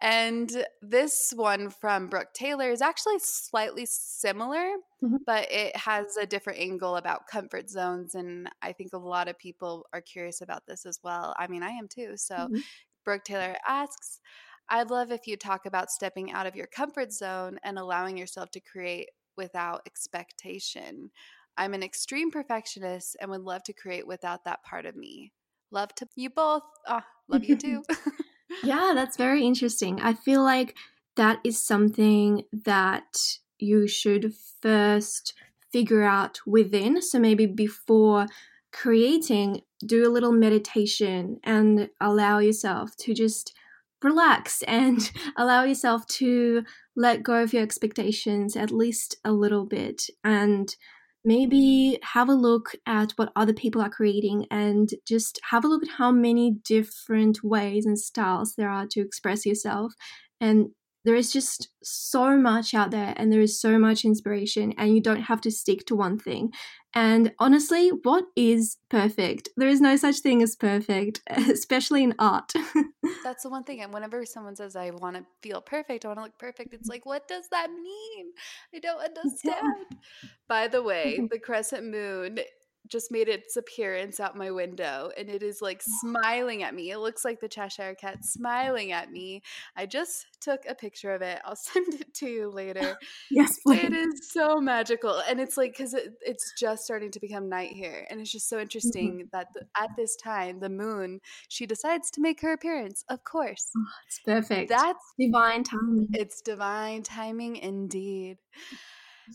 [0.04, 5.24] And this one from Brooke Taylor is actually slightly similar, Mhm.
[5.26, 8.14] but it has a different angle about comfort zones.
[8.14, 11.34] And I think a lot of people are curious about this as well.
[11.38, 12.16] I mean, I am too.
[12.18, 12.64] So Mhm.
[13.04, 14.20] Brooke Taylor asks,
[14.68, 18.50] I'd love if you talk about stepping out of your comfort zone and allowing yourself
[18.52, 21.10] to create without expectation.
[21.56, 25.32] I'm an extreme perfectionist and would love to create without that part of me.
[25.70, 26.62] Love to you both.
[26.86, 27.84] Ah, love you too.
[28.62, 30.00] yeah, that's very interesting.
[30.00, 30.76] I feel like
[31.16, 35.34] that is something that you should first
[35.72, 37.02] figure out within.
[37.02, 38.26] So maybe before
[38.72, 43.54] creating, do a little meditation and allow yourself to just
[44.02, 46.64] relax and allow yourself to
[46.96, 50.76] let go of your expectations at least a little bit and
[51.24, 55.82] maybe have a look at what other people are creating and just have a look
[55.82, 59.94] at how many different ways and styles there are to express yourself.
[60.40, 60.68] And
[61.04, 65.02] there is just so much out there and there is so much inspiration and you
[65.02, 66.50] don't have to stick to one thing
[66.94, 69.48] and honestly what is perfect?
[69.56, 72.52] There is no such thing as perfect especially in art.
[73.24, 76.18] That's the one thing and whenever someone says i want to feel perfect i want
[76.18, 78.32] to look perfect it's like what does that mean?
[78.74, 79.74] I don't understand.
[79.90, 80.28] Yeah.
[80.48, 82.38] by the way the crescent moon
[82.88, 86.90] just made its appearance out my window and it is like smiling at me.
[86.90, 89.42] It looks like the Cheshire cat smiling at me.
[89.76, 91.40] I just took a picture of it.
[91.44, 92.96] I'll send it to you later.
[93.30, 93.84] yes, please.
[93.84, 95.22] It is so magical.
[95.28, 98.06] And it's like, because it, it's just starting to become night here.
[98.10, 98.62] And it's just so mm-hmm.
[98.62, 99.28] interesting mm-hmm.
[99.32, 103.70] that the, at this time, the moon, she decides to make her appearance, of course.
[103.76, 104.68] Oh, it's perfect.
[104.68, 106.08] That's divine timing.
[106.12, 108.38] It's divine timing indeed.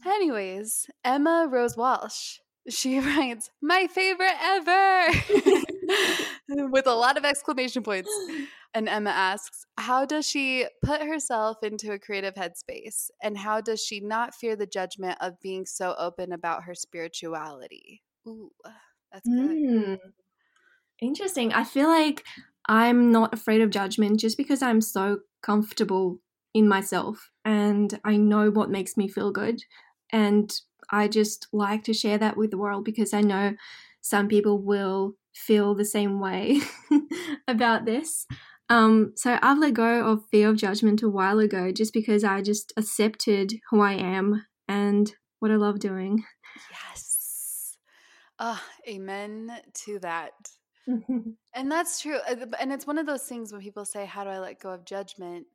[0.06, 5.08] Anyways, Emma Rose Walsh she writes, My favorite ever!
[6.72, 8.10] with a lot of exclamation points.
[8.74, 13.10] And Emma asks, How does she put herself into a creative headspace?
[13.22, 18.04] And how does she not fear the judgment of being so open about her spirituality?
[18.28, 18.52] Ooh,
[19.12, 19.58] that's good.
[19.58, 19.98] Mm,
[21.02, 21.54] interesting.
[21.54, 22.24] I feel like
[22.68, 26.20] I'm not afraid of judgment just because I'm so comfortable
[26.54, 29.62] in myself and I know what makes me feel good.
[30.12, 30.52] And
[30.92, 33.56] I just like to share that with the world because I know
[34.02, 36.62] some people will feel the same way
[37.48, 38.26] about this.
[38.70, 42.42] Um, so I've let go of fear of judgment a while ago just because I
[42.42, 46.24] just accepted who I am and what I love doing.
[46.72, 47.78] Yes.
[48.38, 49.52] Oh, amen
[49.86, 50.34] to that.
[50.88, 52.20] and that's true.
[52.30, 54.72] Uh, and it's one of those things when people say, How do I let go
[54.72, 55.48] of judgment?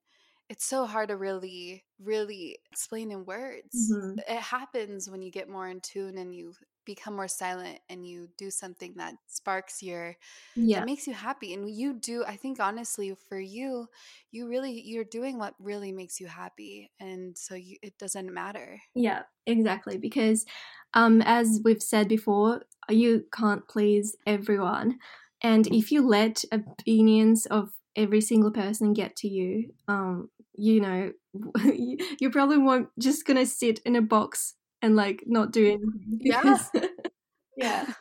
[0.49, 3.91] It's so hard to really really explain in words.
[3.93, 4.19] Mm-hmm.
[4.19, 6.55] it happens when you get more in tune and you
[6.85, 10.17] become more silent and you do something that sparks your
[10.55, 10.81] yeah.
[10.81, 13.87] that makes you happy and you do i think honestly for you
[14.31, 18.79] you really you're doing what really makes you happy and so you, it doesn't matter.
[18.95, 20.45] Yeah exactly because
[20.93, 24.99] um as we've said before you can't please everyone
[25.41, 31.13] and if you let opinions of every single person get to you, um, you know,
[31.65, 36.19] you probably won't just gonna sit in a box and like not do anything.
[36.21, 36.59] Yeah.
[37.57, 37.87] yeah.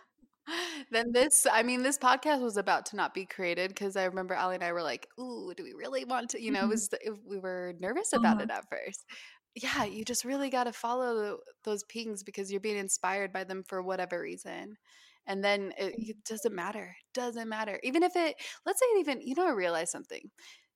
[0.91, 4.35] Then this, I mean, this podcast was about to not be created because I remember
[4.35, 6.67] Ali and I were like, "Ooh, do we really want to?" You know, mm-hmm.
[6.67, 6.89] it was
[7.25, 8.43] we were nervous about uh-huh.
[8.43, 9.05] it at first.
[9.55, 13.63] Yeah, you just really got to follow those pings because you're being inspired by them
[13.63, 14.75] for whatever reason
[15.25, 16.09] and then it, mm.
[16.09, 18.35] it, doesn't matter doesn't matter even if it
[18.65, 20.29] let's say it even you know i realize something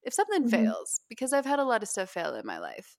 [0.08, 0.66] if something mm-hmm.
[0.66, 2.98] fails because i've had a lot of stuff fail in my life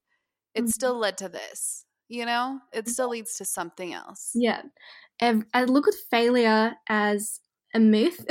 [0.55, 0.69] it mm-hmm.
[0.69, 4.63] still led to this you know it still leads to something else yeah
[5.21, 7.41] i look at failure as
[7.75, 8.25] a myth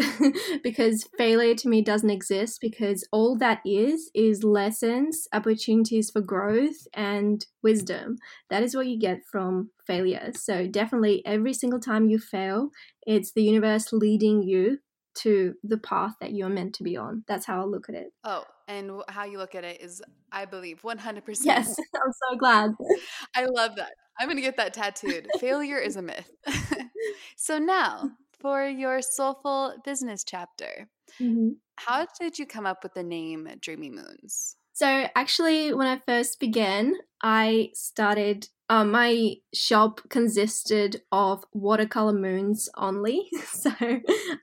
[0.64, 6.88] because failure to me doesn't exist because all that is is lessons, opportunities for growth
[6.94, 8.18] and wisdom.
[8.50, 10.32] That is what you get from failure.
[10.34, 12.70] So definitely every single time you fail,
[13.06, 14.80] it's the universe leading you
[15.18, 17.24] to the path that you're meant to be on.
[17.28, 18.14] That's how I look at it.
[18.24, 20.02] Oh, and how you look at it is,
[20.32, 21.40] I believe, 100%.
[21.44, 22.72] Yes, I'm so glad.
[23.36, 23.94] I love that.
[24.20, 25.28] I'm going to get that tattooed.
[25.40, 26.32] Failure is a myth.
[27.36, 30.88] so now, for your soulful business chapter.
[31.20, 31.50] Mm-hmm.
[31.78, 34.56] How did you come up with the name DreamyMoons?
[34.74, 38.50] So, actually, when I first began, I started.
[38.70, 43.30] Um, my shop consisted of watercolor moons only.
[43.46, 43.72] So,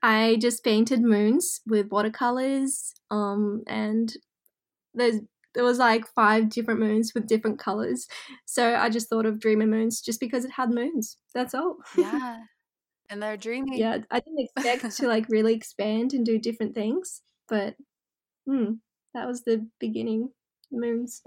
[0.03, 2.95] I just painted moons with watercolors.
[3.11, 4.13] Um, and
[4.95, 5.21] there's
[5.55, 8.07] there was like five different moons with different colors.
[8.45, 11.17] So I just thought of DreamyMoons just because it had moons.
[11.35, 11.77] That's all.
[11.97, 12.39] Yeah.
[13.11, 13.75] And they're dreaming.
[13.75, 17.77] Yeah, I didn't expect to like really expand and do different things, but
[18.47, 18.72] hmm,
[19.12, 20.31] that was the beginning.
[20.72, 21.22] Moons.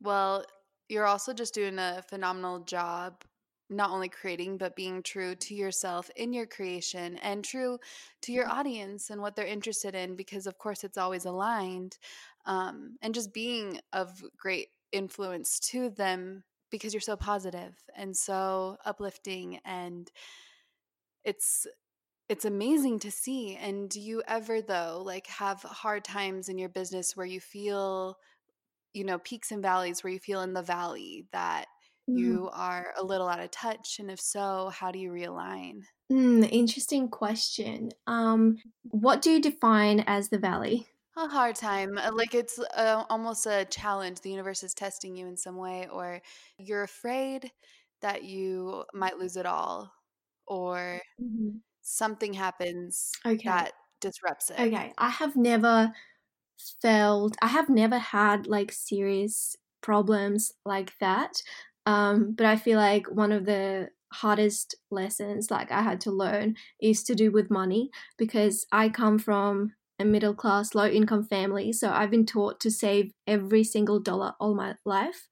[0.00, 0.44] well,
[0.88, 3.22] you're also just doing a phenomenal job
[3.70, 7.78] not only creating but being true to yourself in your creation and true
[8.22, 11.98] to your audience and what they're interested in because of course it's always aligned
[12.46, 18.76] um, and just being of great influence to them because you're so positive and so
[18.84, 20.10] uplifting and
[21.24, 21.66] it's
[22.28, 26.68] it's amazing to see and do you ever though like have hard times in your
[26.68, 28.16] business where you feel
[28.92, 31.66] you know peaks and valleys where you feel in the valley that
[32.08, 32.38] Mm.
[32.38, 36.48] you are a little out of touch and if so how do you realign Mm,
[36.50, 37.90] interesting question.
[38.06, 40.86] Um, what do you define as the valley?
[41.16, 45.26] a hard time uh, like it's uh, almost a challenge the universe is testing you
[45.26, 46.20] in some way or
[46.58, 47.50] you're afraid
[48.00, 49.92] that you might lose it all
[50.46, 51.62] or Mhm.
[51.82, 53.46] something happens Okay.
[53.46, 55.94] that disrupts it Okay, I have never
[56.82, 61.42] felt, I have never had like serious problems like that.
[61.86, 66.56] Um, but I feel like one of the hardest lessons like I had to learn
[66.80, 71.72] is to do with money because I come from a middle class, low income family.
[71.72, 75.28] So I've been taught to save every single dollar all my life.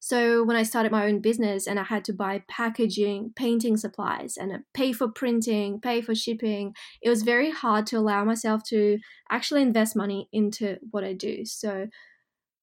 [0.00, 4.36] So when I started my own business and I had to buy packaging, painting supplies,
[4.36, 8.64] and uh, pay for printing, pay for shipping, it was very hard to allow myself
[8.68, 8.98] to
[9.30, 11.44] actually invest money into what I do.
[11.44, 11.86] So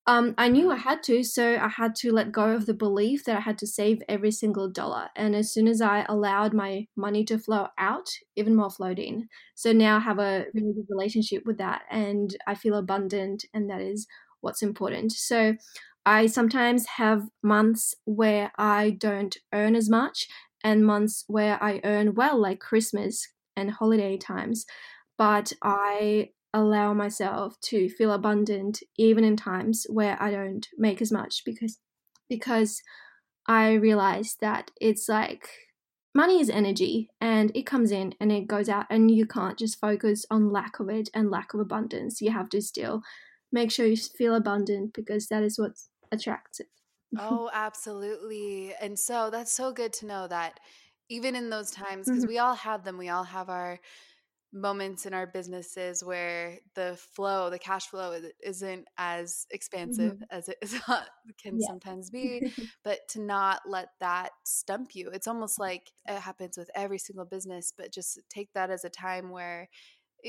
[0.06, 3.26] um, I knew I had to, so I had to let go of the belief
[3.26, 5.10] that I had to save every single dollar.
[5.18, 9.28] And as soon as I allowed my money to flow out, even more flowed in.
[9.56, 13.70] So now I have a really good relationship with that, and I feel abundant, and
[13.70, 14.08] that is
[14.40, 15.12] what's important.
[15.12, 15.56] So
[16.08, 20.30] I sometimes have months where I don't earn as much,
[20.64, 23.28] and months where I earn well, like Christmas
[23.58, 24.66] and holiday times.
[25.18, 31.12] But I allow myself to feel abundant even in times where I don't make as
[31.12, 31.78] much because
[32.30, 32.82] because
[33.46, 35.50] I realize that it's like
[36.16, 39.82] money is energy and it comes in and it goes out and you can't just
[39.82, 42.22] focus on lack of it and lack of abundance.
[42.22, 43.02] You have to still
[43.52, 45.72] make sure you feel abundant because that is what
[46.12, 46.68] attracts it.
[47.18, 50.60] oh absolutely and so that's so good to know that
[51.10, 52.28] even in those times because Mhm.
[52.28, 53.80] we all have them we all have our
[54.54, 60.50] moments in our businesses where the flow the cash flow is- isn't as expansive as
[60.50, 60.76] it is,
[61.42, 61.68] can Yeah.
[61.68, 62.44] sometimes be
[62.84, 67.26] but to not let that stump you it's almost like it happens with every single
[67.26, 69.70] business but just take that as a time where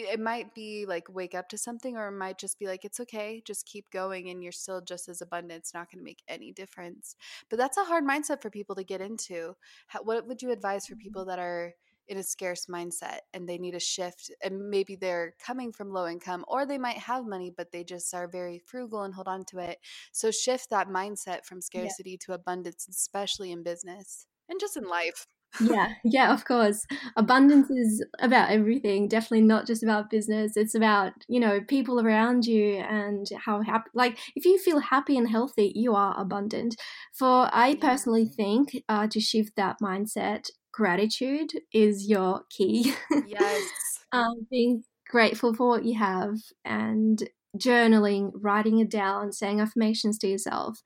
[0.01, 3.01] it might be like wake up to something or it might just be like it's
[3.01, 6.23] okay just keep going and you're still just as abundant it's not going to make
[6.29, 7.17] any difference.
[7.51, 9.55] But that's a hard mindset for people to get into.
[9.89, 11.31] How, what would you advise for people mm-hmm.
[11.31, 11.75] that are
[12.07, 16.07] in a scarce mindset and they need a shift and maybe they're coming from low
[16.07, 19.45] income or they might have money but they just are very frugal and hold on
[19.45, 19.79] to it?
[20.13, 24.93] So shift that mindset from scarcity to abundance especially in business and just in mm-hmm.
[24.93, 25.27] life
[25.61, 26.87] yeah, yeah, of course.
[27.17, 30.57] Abundance is about everything, definitely not just about business.
[30.57, 35.17] It's about, you know, people around you and how happy, like, if you feel happy
[35.17, 36.77] and healthy, you are abundant.
[37.13, 42.95] For I personally think uh, to shift that mindset, gratitude is your key.
[43.27, 43.63] yes
[44.13, 46.35] um, being grateful for what you have
[46.65, 50.79] and journaling, writing it down, saying affirmations to yourself,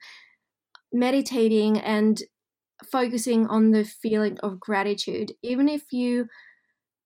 [0.91, 2.21] meditating and
[2.85, 5.33] focusing on the feeling of gratitude.
[5.43, 6.27] Even if you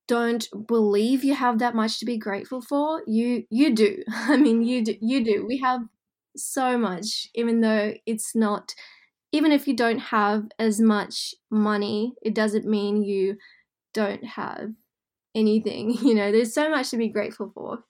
[0.07, 4.03] don't believe you have that much to be grateful for, you you do.
[4.09, 5.45] I mean, you do, you do.
[5.45, 5.81] We have
[6.35, 8.73] so much, even though it's not.
[9.33, 13.37] Even if you don't have as much money, it doesn't mean you
[13.93, 14.71] don't have
[15.35, 15.91] anything.
[16.03, 17.83] You know, there's so much to be grateful for.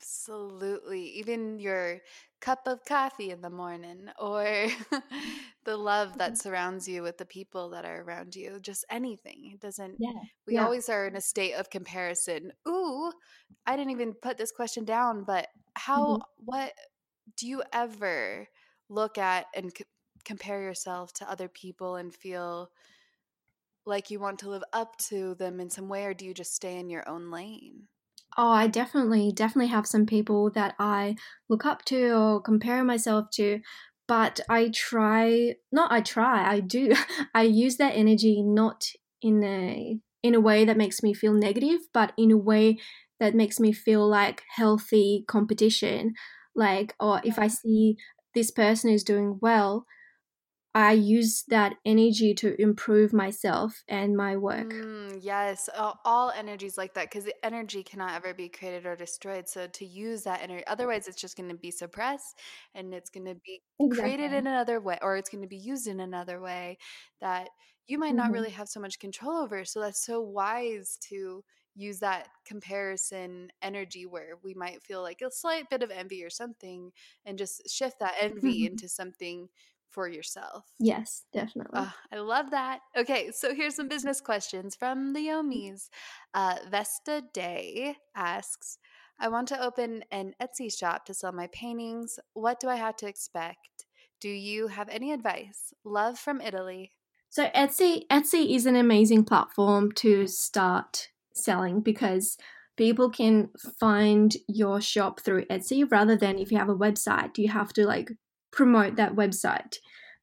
[0.00, 1.02] Absolutely.
[1.18, 2.00] Even your
[2.40, 4.66] cup of coffee in the morning or
[5.64, 9.50] the love that surrounds you with the people that are around you, just anything.
[9.54, 10.22] It doesn't, Yeah.
[10.46, 10.58] we yeah.
[10.58, 12.52] always are in a state of comparison.
[12.66, 13.12] Ooh,
[13.66, 16.20] I didn't even put this question down, but how, Mhm.
[16.38, 16.72] what
[17.36, 18.48] do you ever
[18.88, 19.84] look at and c-
[20.24, 22.70] compare yourself to other people and feel
[23.84, 26.54] like you want to live up to them in some way, or do you just
[26.54, 27.88] stay in your own lane?
[28.42, 31.16] Oh, I definitely, definitely have some people that I
[31.50, 33.60] look up to or compare myself to,
[34.08, 36.94] but I try, not I try, I do.
[37.34, 38.86] I use that energy not
[39.20, 42.78] in a in a way that makes me feel negative, but in a way
[43.18, 46.14] that makes me feel like healthy competition.
[46.56, 47.96] Like, or if I see
[48.34, 49.84] this person is doing well,
[50.74, 54.74] I use that energy to improve myself and my work.
[54.74, 59.48] Mm, yes, all, all energies like that because energy cannot ever be created or destroyed.
[59.48, 62.38] So to use that energy, otherwise it's just going to be suppressed
[62.74, 65.86] and it's going to be created in another way or it's going to be used
[65.86, 66.78] in another way
[67.20, 67.50] that
[67.86, 69.64] you might not hmm really have so much control over.
[69.64, 71.44] So that's so wise to
[71.74, 76.30] use that comparison energy where we might feel like a slight bit of envy or
[76.30, 76.92] something
[77.24, 79.48] and just shift that envy hmm into something
[79.90, 80.64] for yourself.
[80.78, 81.80] Yes, definitely.
[81.80, 82.80] Oh, I love that.
[82.96, 85.88] Okay, so here's some business questions from the Yomis.
[86.34, 88.78] Uh, Vesta Day asks,
[89.18, 92.18] I want to open an Etsy shop to sell my paintings.
[92.32, 93.84] What do I have to expect?
[94.20, 95.74] Do you have any advice?
[95.84, 96.92] Love from Italy.
[97.28, 102.36] So Etsy Etsy is an amazing platform to start selling because
[102.76, 107.48] people can find your shop through Etsy rather than if you have a website, you
[107.48, 108.10] have to like
[108.52, 109.78] promote that website.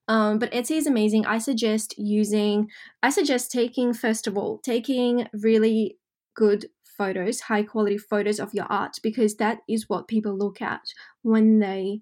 [0.07, 1.25] Um, but Etsy is amazing.
[1.25, 2.69] I suggest using,
[3.03, 5.97] I suggest taking, first of all, taking really
[6.36, 6.67] good
[6.97, 10.82] photos, high quality photos of your art, because that is what people look at
[11.23, 12.01] when they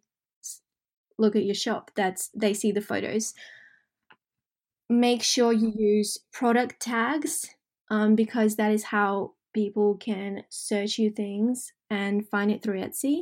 [1.17, 1.91] look at your shop.
[1.95, 3.33] That's, they see the photos.
[4.87, 7.47] Make sure you use product tags
[7.89, 13.21] um, because that is how people can search you things and find it through Etsy.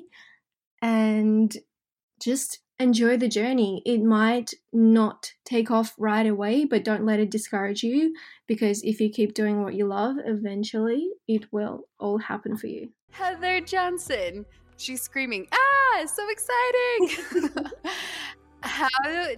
[0.81, 1.55] And
[2.19, 3.81] just enjoy the journey.
[3.85, 8.13] It might not take off right away, but don't let it discourage you
[8.47, 12.89] because if you keep doing what you love, eventually it will all happen for you.
[13.11, 14.45] Heather Johnson,
[14.77, 17.53] she's screaming, Ah, so exciting!
[18.63, 18.87] How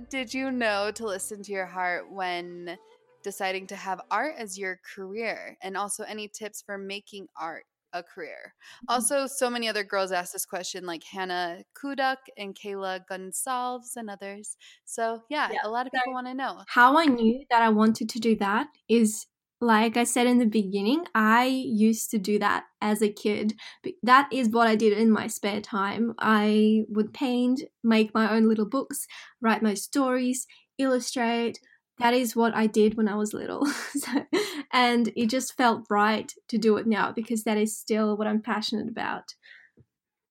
[0.09, 2.77] did you know to listen to your heart when
[3.23, 5.57] deciding to have art as your career?
[5.61, 7.65] And also, any tips for making art
[7.95, 8.53] a career.
[8.53, 8.93] Mm-hmm.
[8.93, 14.09] Also, so many other girls asked this question, like Hannah Kuduk and Kayla Gonsalves and
[14.09, 14.57] others.
[14.85, 15.59] So, yeah, yeah.
[15.63, 16.61] a lot of people want to know.
[16.67, 19.25] How I knew that I wanted to do that is
[19.61, 23.55] like I said in the beginning, I used to do that as a kid.
[24.03, 26.13] That is what I did in my spare time.
[26.19, 29.07] I would paint, make my own little books,
[29.41, 30.45] write my stories,
[30.77, 31.59] illustrate,
[31.99, 33.65] that is what I did when I was little.
[33.95, 34.25] so,
[34.71, 38.41] and it just felt right to do it now because that is still what I'm
[38.41, 39.35] passionate about.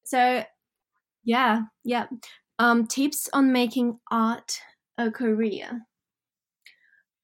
[0.05, 0.45] So,
[1.25, 2.07] yeah, yeah.
[2.59, 4.61] Um, tips on making art
[4.99, 5.83] a career.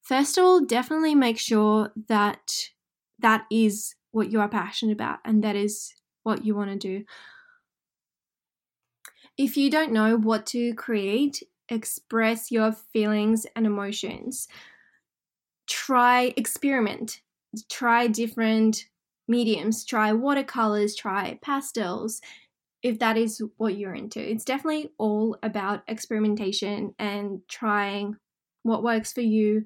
[0.03, 2.51] First of all, definitely make sure that
[3.19, 7.05] that is what you are passionate about and that is what you want to do.
[9.39, 14.49] If you don't know what to create, express your feelings and emotions.
[15.67, 17.23] Try experiment.
[17.69, 18.87] Try different
[19.29, 19.85] mediums.
[19.85, 22.21] Try watercolors, try pastels
[22.83, 24.21] if that is what you're into.
[24.21, 28.17] It's definitely all about experimentation and trying
[28.63, 29.65] what works for you.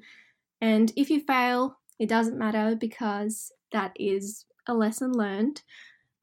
[0.60, 5.62] And if you fail, it doesn't matter because that is a lesson learned.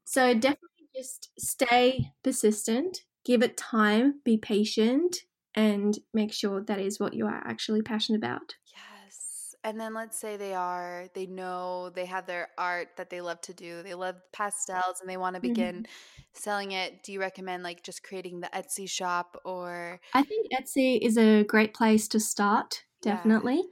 [0.04, 5.24] So definitely just stay persistent, give it time, be patient,
[5.54, 8.54] and make sure that is what you are actually passionate about.
[8.66, 9.54] Yes.
[9.64, 13.40] And then let's say they are, they know they have their art that they love
[13.42, 13.82] to do.
[13.82, 16.22] They love pastels and they want to begin mm-hmm.
[16.32, 17.02] selling it.
[17.02, 20.00] Do you recommend like just creating the Etsy shop or?
[20.14, 23.56] I think Etsy is a great place to start, definitely.
[23.56, 23.62] Yeah.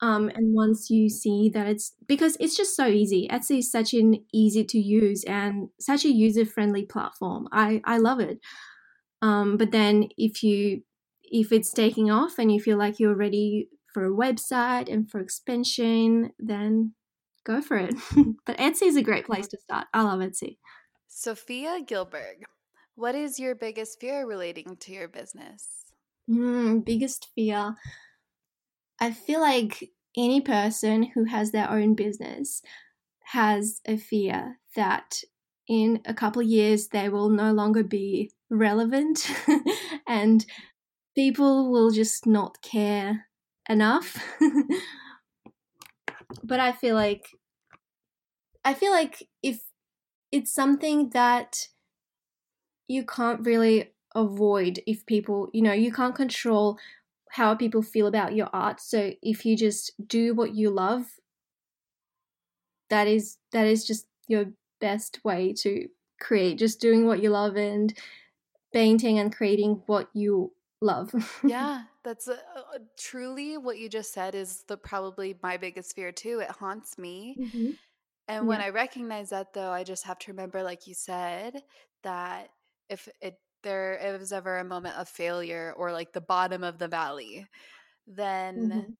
[0.00, 3.28] Um, and once you see that it's because it's just so easy.
[3.28, 7.48] Etsy is such an easy to use and such a user friendly platform.
[7.50, 8.38] I, I love it.
[9.22, 10.82] Um, but then if you
[11.30, 15.20] if it's taking off and you feel like you're ready for a website and for
[15.20, 16.94] expansion, then
[17.44, 17.94] go for it.
[18.46, 19.86] but Etsy is a great place to start.
[19.92, 20.58] I love Etsy.
[21.08, 22.42] Sophia Gilberg,
[22.94, 25.84] what is your biggest fear relating to your business?
[26.30, 27.74] Mm, biggest fear.
[29.00, 32.60] I feel like any person who has their own business
[33.24, 35.20] has a fear that
[35.68, 39.30] in a couple of years they will no longer be relevant
[40.08, 40.46] and
[41.18, 43.26] people will just not care
[43.68, 44.24] enough.
[46.44, 47.26] but I feel like
[48.64, 49.62] I feel like if
[50.30, 51.66] it's something that
[52.86, 56.78] you can't really avoid if people, you know, you can't control
[57.32, 58.80] how people feel about your art.
[58.80, 61.06] So if you just do what you love,
[62.90, 65.88] that is that is just your best way to
[66.20, 67.92] create just doing what you love and
[68.72, 71.12] painting and creating what you love.
[71.44, 76.12] yeah, that's uh, uh, truly what you just said is the probably my biggest fear
[76.12, 76.40] too.
[76.40, 77.36] It haunts me.
[77.40, 77.70] Mm-hmm.
[78.28, 78.60] And when.
[78.60, 81.62] I recognize that though, I just have to remember like you said
[82.02, 82.50] that
[82.88, 86.88] if it there is ever a moment of failure or like the bottom of the
[86.88, 87.46] valley,
[88.06, 88.90] then mm-hmm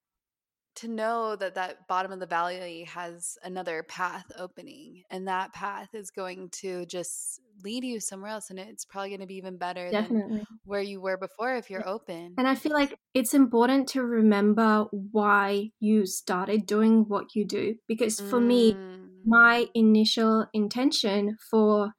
[0.78, 5.88] to know that that bottom of the valley has another path opening and that path
[5.94, 9.56] is going to just lead you somewhere else and it's probably going to be even
[9.56, 10.38] better Definitely.
[10.38, 14.02] than where you were before if you're open and i feel like it's important to
[14.02, 18.46] remember why you started doing what you do because for mm.
[18.46, 18.76] me
[19.24, 19.70] my mm.
[19.74, 21.92] initial intention for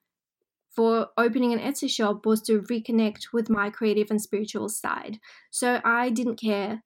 [0.76, 5.20] for opening an Etsy shop was to reconnect with my creative and spiritual side.
[5.52, 6.84] So I didn't care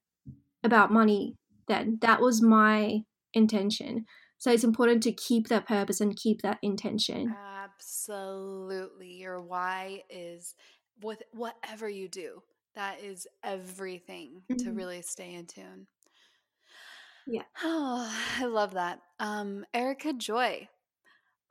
[0.64, 1.36] about money
[1.68, 2.00] then.
[2.02, 3.02] That was my
[3.34, 4.06] intention.
[4.38, 7.34] So it's important to keep that purpose and keep that intention.
[7.64, 9.14] Absolutely.
[9.14, 10.56] Your why is
[11.02, 12.44] with whatever you do.
[12.76, 14.66] That is everything mm-hmm.
[14.66, 15.88] to really stay in tune.
[17.28, 17.44] Yeah.
[17.64, 19.00] Oh, I love that.
[19.20, 20.68] Um, Erica Joy,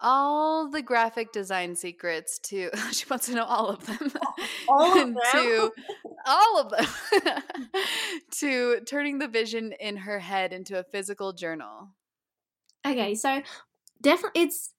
[0.00, 4.12] all the graphic design secrets to she wants to know all of them.
[4.68, 5.16] All of them.
[5.32, 5.70] to
[6.26, 6.86] all of them.
[8.32, 11.90] to turning the vision in her head into a physical journal.
[12.86, 13.42] Okay, so
[14.00, 14.74] definitely it's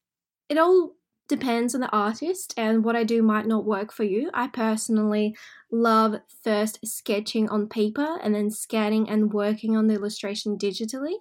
[0.49, 0.95] it all
[1.29, 4.29] depends on the artist and what I do might not work for you.
[4.33, 5.35] I personally
[5.71, 11.15] love first sketching on paper and then scanning and working on the illustration digitally.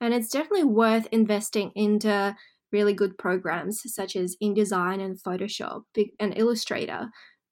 [0.00, 2.36] And it's definitely worth investing into
[2.70, 5.82] really good programs such as InDesign and Photoshop
[6.20, 7.08] and Illustrator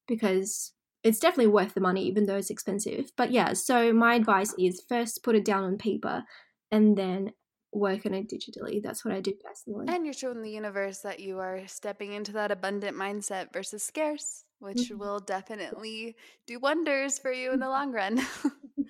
[0.07, 0.73] because
[1.07, 3.13] it's definitely worth the money even though it's expensive.
[3.17, 6.25] But yeah, so my advice is first put it down on paper
[6.71, 7.33] and then
[7.73, 8.83] work on it digitally.
[8.83, 9.87] That's what I do personally.
[9.89, 14.45] And you're showing the universe that you are stepping into that abundant mindset versus scarce,
[14.59, 14.99] which mm-hmm.
[14.99, 18.21] will definitely do wonders for you in the long run.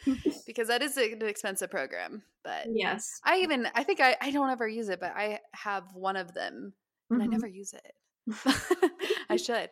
[0.47, 2.23] because that is an expensive program.
[2.45, 3.21] But yes.
[3.25, 6.33] I even I think I, I don't ever use it, but I have one of
[6.35, 6.73] them
[7.11, 7.29] and mm-hmm.
[7.29, 7.95] I never use it.
[9.31, 9.71] I should.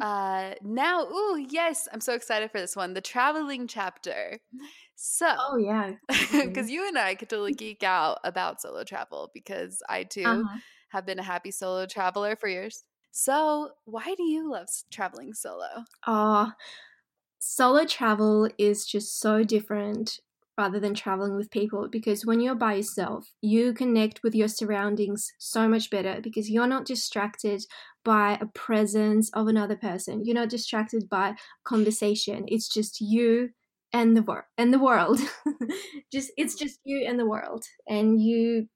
[0.00, 2.94] Uh, now, ooh, yes, I'm so excited for this one.
[2.94, 4.40] The traveling chapter.
[4.94, 5.92] So, oh yeah,
[6.32, 10.58] because you and I could totally geek out about solo travel because I too uh-huh.
[10.90, 12.82] have been a happy solo traveler for years.
[13.10, 15.68] So, why do you love traveling solo?
[16.06, 16.52] Ah, uh,
[17.38, 20.20] solo travel is just so different
[20.58, 25.32] rather than traveling with people because when you're by yourself, you connect with your surroundings
[25.38, 27.62] so much better because you're not distracted
[28.04, 30.22] by a presence of another person.
[30.24, 32.44] You're not distracted by conversation.
[32.48, 33.50] It's just you
[33.92, 35.20] and the world and the world.
[36.12, 38.66] just it's just you and the world and you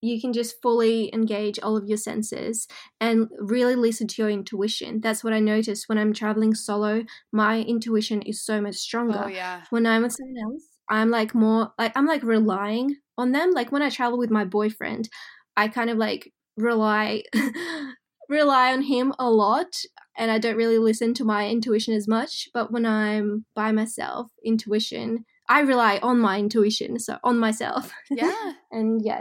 [0.00, 2.68] you can just fully engage all of your senses
[3.00, 5.00] and really listen to your intuition.
[5.00, 7.02] That's what I notice when I'm traveling solo.
[7.32, 9.24] My intuition is so much stronger.
[9.24, 9.62] Oh, yeah.
[9.70, 13.52] When I'm with someone else, I'm like more like I'm like relying on them.
[13.52, 15.08] Like when I travel with my boyfriend,
[15.56, 17.22] I kind of like rely
[18.28, 19.72] rely on him a lot
[20.16, 22.48] and I don't really listen to my intuition as much.
[22.52, 27.92] But when I'm by myself, intuition, I rely on my intuition, so on myself.
[28.10, 28.52] Yeah.
[28.70, 29.20] and yeah.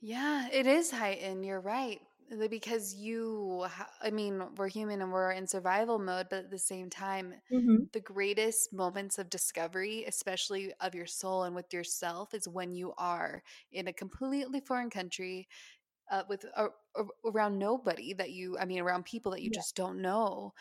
[0.00, 1.46] Yeah, it is heightened.
[1.46, 2.00] You're right
[2.50, 3.66] because you
[4.02, 7.76] i mean we're human and we're in survival mode but at the same time mm-hmm.
[7.92, 12.92] the greatest moments of discovery especially of your soul and with yourself is when you
[12.98, 15.48] are in a completely foreign country
[16.10, 16.68] uh, with uh,
[17.24, 19.58] around nobody that you i mean around people that you yeah.
[19.58, 20.52] just don't know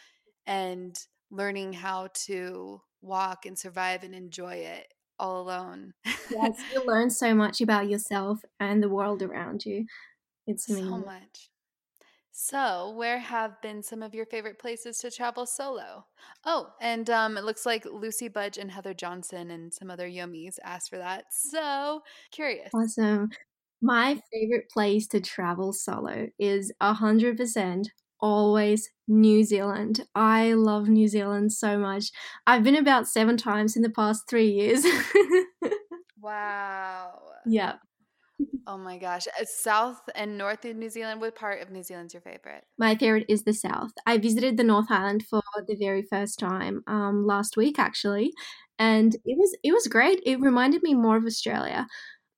[0.48, 1.00] and
[1.32, 4.88] learning how to walk and survive and enjoy it
[5.18, 5.94] all alone
[6.30, 9.86] yes you learn so much about yourself and the world around you
[10.48, 10.90] it's amazing.
[10.90, 11.50] so much
[12.38, 16.06] so, where have been some of your favorite places to travel solo?
[16.44, 20.60] Oh, and um, it looks like Lucy Budge and Heather Johnson and some other yummies
[20.62, 21.28] asked for that.
[21.32, 22.74] So, curious.
[22.74, 23.30] Awesome.
[23.82, 30.06] My favorite place to travel solo is 100% always New Zealand.
[30.14, 32.12] I love New Zealand so much.
[32.48, 34.86] I've been about seven times in the past three years.
[36.22, 37.22] wow.
[37.46, 37.78] Yeah.
[38.68, 39.28] Oh my gosh.
[39.28, 41.22] Uh, South and North of New Zealand.
[41.22, 42.66] What part of New Zealand's your favorite?
[42.78, 43.92] My favorite is the South.
[44.06, 48.34] I visited the North Island for the very first time um, last week, actually,
[48.78, 50.22] and it was it was great.
[50.26, 51.88] It reminded me more of Australia.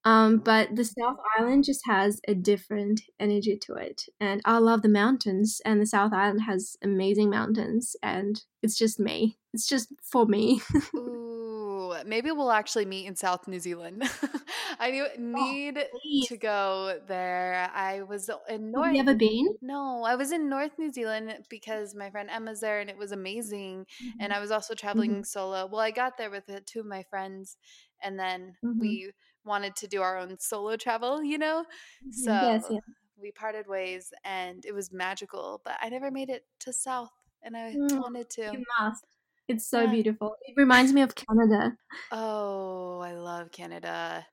[0.07, 4.03] Um, but the South Island just has a different energy to it.
[4.21, 9.01] And I love the mountains, and the South Island has amazing mountains, and it's just
[9.01, 9.37] me.
[9.53, 10.61] It's just for me.
[10.95, 14.09] Ooh, maybe we'll actually meet in South New Zealand.
[14.79, 17.69] I oh, need oh, to go there.
[17.75, 18.85] I was in North.
[18.85, 19.57] Have you ever been?
[19.61, 23.11] No, I was in North New Zealand because my friend Emma's there, and it was
[23.11, 23.85] amazing.
[24.01, 24.21] Mm-hmm.
[24.21, 25.23] And I was also traveling mm-hmm.
[25.23, 25.65] solo.
[25.65, 27.57] Well, I got there with two of my friends,
[28.01, 28.79] and then mm-hmm.
[28.79, 29.11] we
[29.47, 31.65] wanted to do our own solo travel, you know?
[32.05, 32.11] Mm-hmm.
[32.11, 32.71] So yes,
[33.19, 37.57] we parted ways and it was magical, but I never made it to South and
[37.57, 38.41] I mm, wanted to.
[38.53, 39.03] You must.
[39.47, 39.91] It's so yeah.
[39.91, 40.35] beautiful.
[40.45, 41.77] It reminds me of Canada.
[42.11, 44.25] Oh, I love Canada.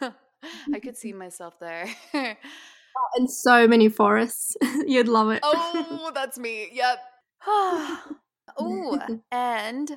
[0.02, 1.88] I could see myself there.
[2.14, 2.34] oh,
[3.16, 4.56] and so many forests.
[4.86, 5.40] You'd love it.
[5.42, 6.68] Oh, that's me.
[6.72, 6.98] Yep.
[7.46, 8.98] oh,
[9.30, 9.96] and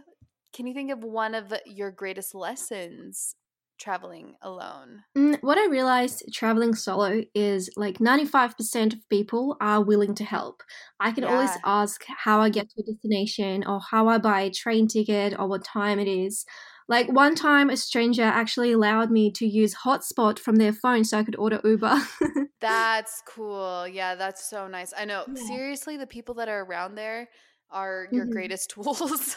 [0.54, 3.36] can you think of one of your greatest lessons
[3.82, 5.04] traveling alone?
[5.18, 10.64] Mm, what I realized traveling solo is like 95% of people are willing to help.
[11.00, 14.52] I can always ask how I get to a destination or how I buy a
[14.52, 16.46] train ticket or what time it is.
[16.88, 21.20] Like one time, a stranger actually allowed me to use hotspot from their phone so
[21.20, 22.02] I could order Uber.
[22.62, 23.88] That's cool.
[23.88, 24.94] Yeah, that's so nice.
[24.96, 25.26] I know.
[25.28, 25.44] Yeah.
[25.48, 27.28] Seriously, the people that are around there
[27.72, 28.28] are your Mhm.
[28.28, 29.36] greatest tools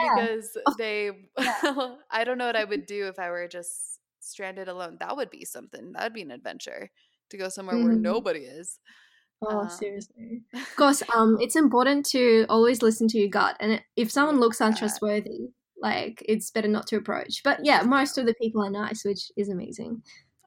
[0.00, 4.68] because Oh, they I don't know what I would do if I were just stranded
[4.68, 4.98] alone.
[5.00, 5.92] That would be something.
[5.92, 6.90] That would be an adventure
[7.30, 7.96] to go somewhere where Mhm.
[7.96, 8.78] nobody is.
[9.42, 10.44] Oh, Um, seriously.
[10.70, 14.60] Of course, um, it's important to always listen to your gut, and if someone looks
[14.60, 15.50] untrustworthy,
[15.80, 17.42] like it's better not to approach.
[17.44, 20.02] But yeah, most of the people are nice, which is amazing.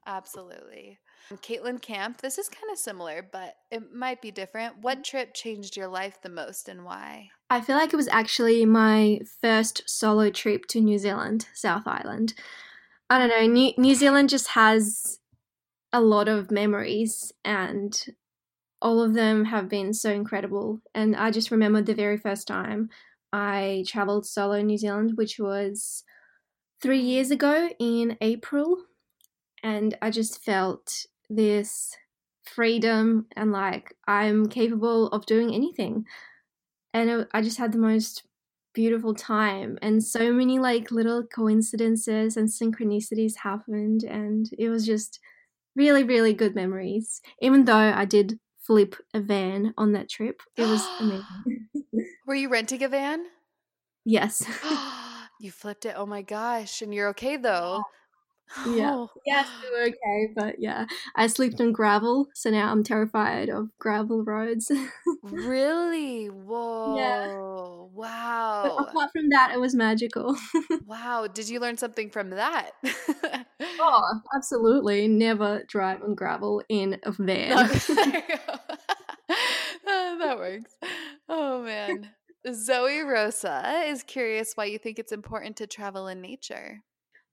[0.06, 0.98] Absolutely.
[1.36, 4.78] Caitlin Camp, this is kind of similar, but it might be different.
[4.80, 5.02] What mm-hmm.
[5.02, 7.30] trip changed your life the most and why?
[7.50, 12.34] I feel like it was actually my first solo trip to New Zealand, South Island.
[13.10, 15.18] I don't know, New, New Zealand just has
[15.92, 18.06] a lot of memories, and
[18.80, 20.80] all of them have been so incredible.
[20.94, 22.90] And I just remember the very first time
[23.32, 26.04] I traveled solo in New Zealand, which was
[26.80, 28.84] three years ago in April.
[29.62, 31.96] And I just felt this
[32.44, 36.04] freedom and like I'm capable of doing anything.
[36.94, 38.24] And it, I just had the most
[38.74, 45.18] beautiful time and so many like little coincidences and synchronicities happened and it was just
[45.74, 50.66] really really good memories even though i did flip a van on that trip it
[50.66, 51.66] was amazing
[52.26, 53.24] Were you renting a van?
[54.04, 54.46] yes
[55.38, 55.94] you flipped it.
[55.96, 56.82] Oh my gosh.
[56.82, 57.82] And you're okay though.
[58.66, 58.94] Yeah.
[58.94, 59.10] Oh.
[59.26, 60.86] yes we were okay but yeah
[61.16, 64.70] i slept on gravel so now i'm terrified of gravel roads
[65.22, 66.26] Really?
[66.26, 67.90] Whoa.
[67.92, 68.76] but Wow.
[68.78, 70.36] apart from that it was magical
[70.86, 71.26] Wow.
[71.26, 72.70] Did you learn something from that?
[73.80, 78.58] oh absolutely never drive on gravel in a van No, there you go.
[79.86, 80.74] Ah, that works.
[81.28, 82.10] Oh man.
[82.52, 86.78] Zoe Rosa is curious why you think it's important to travel in nature.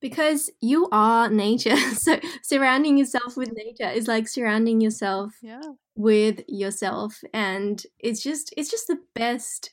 [0.01, 5.61] Because you are nature so surrounding yourself with nature is like surrounding yourself Yeah.
[5.95, 9.71] with yourself and it's just it's just the best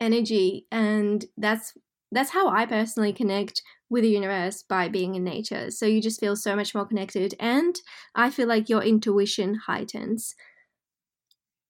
[0.00, 1.72] energy and that's
[2.12, 6.20] that's how i personally connect with the universe by being in nature so you just
[6.20, 7.80] feel so much more connected and
[8.14, 10.34] i feel like your intuition heightens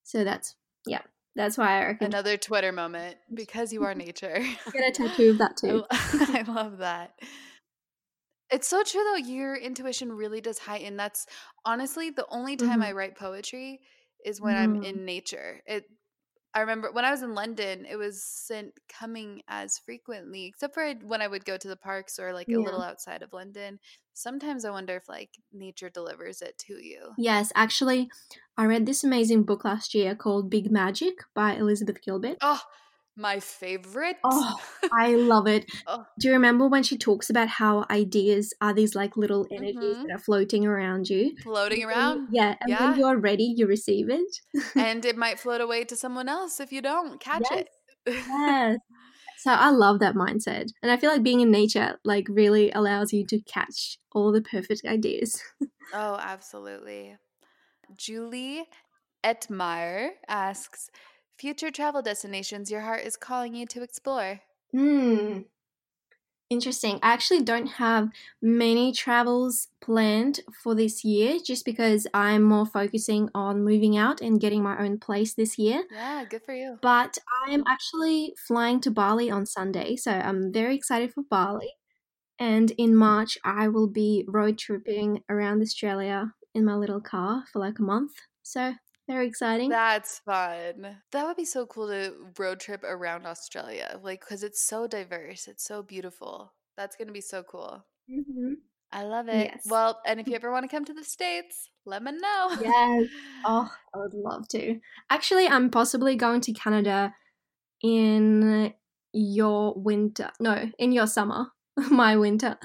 [0.03, 0.55] so that's
[0.87, 1.01] yeah
[1.35, 4.39] that's why i reckon Another Twitter moment because you are nature.
[4.73, 7.15] get a tattoo of that too I love that.
[8.51, 9.17] It's so true though.
[9.17, 10.97] Your intuition really does heighten.
[10.97, 11.27] That's
[11.65, 12.83] honestly the only time Mhm.
[12.83, 13.81] I write poetry
[14.25, 14.83] is when I'm Mm.
[14.83, 15.63] in nature.
[15.67, 15.85] It
[16.55, 21.23] I remember when I was in London, it wasn't coming as frequently, except for when
[21.23, 23.81] I would go to the parks or like a little outside of London.
[24.15, 27.17] Sometimes I wonder if like nature delivers it to you.
[27.19, 28.11] Yes, actually,
[28.57, 32.39] I read this amazing book last year called Big Magic by Elizabeth Gilbert.
[32.41, 32.63] Oh,
[33.17, 34.19] my favorite.
[34.25, 34.57] Oh,
[34.93, 35.67] I love it.
[35.87, 36.07] Oh.
[36.19, 40.07] Do you remember when she talks about how ideas are these like little energies Mhm.
[40.07, 41.37] that are floating around you?
[41.43, 42.29] Floating And around.
[42.29, 42.79] Yeah, and Yeah.
[42.79, 44.41] when you're ready, you receive it.
[44.77, 47.51] and it might float away to someone else if you don't catch Yes.
[47.51, 47.69] it.
[48.27, 48.79] yes.
[49.39, 50.69] So I love that mindset.
[50.83, 54.43] And I feel like being in nature like really allows you to catch all the
[54.43, 55.43] perfect ideas.
[55.93, 57.17] Oh, absolutely.
[57.97, 58.67] Julie
[59.25, 60.91] Etmeyer asks
[61.39, 64.43] Future travel destinations your heart is calling you to explore.
[64.73, 65.43] Hmm.
[66.49, 67.01] Interesting.
[67.03, 68.09] I actually don't have
[68.41, 74.41] many travels planned for this year just because I'm more focusing on moving out and
[74.41, 75.85] getting my own place this year.
[75.91, 76.79] Yeah, good for you.
[76.81, 81.73] But I am actually flying to Bali on Sunday, so I'm very excited for Bali.
[82.39, 87.59] And in March, I will be road tripping around Australia in my little car for
[87.59, 88.13] like a month.
[88.43, 88.75] So,
[89.07, 89.69] very exciting.
[89.71, 90.99] That's fun.
[91.13, 95.49] That would be so cool to road trip around Australia, like, because it's so diverse.
[95.49, 96.53] It's so beautiful.
[96.77, 97.85] That's going to be so cool.
[98.11, 98.57] Mhm.
[98.93, 99.51] I love it.
[99.53, 99.67] Yes.
[99.69, 102.57] Well, and if you ever want to come to the States, let me know.
[102.61, 103.05] Yes.
[103.49, 104.81] Oh, I would love to.
[105.09, 107.15] Actually, I'm possibly going to Canada
[107.81, 108.75] in
[109.13, 110.31] your winter.
[110.41, 111.53] No, in your summer.
[111.91, 112.59] My winter.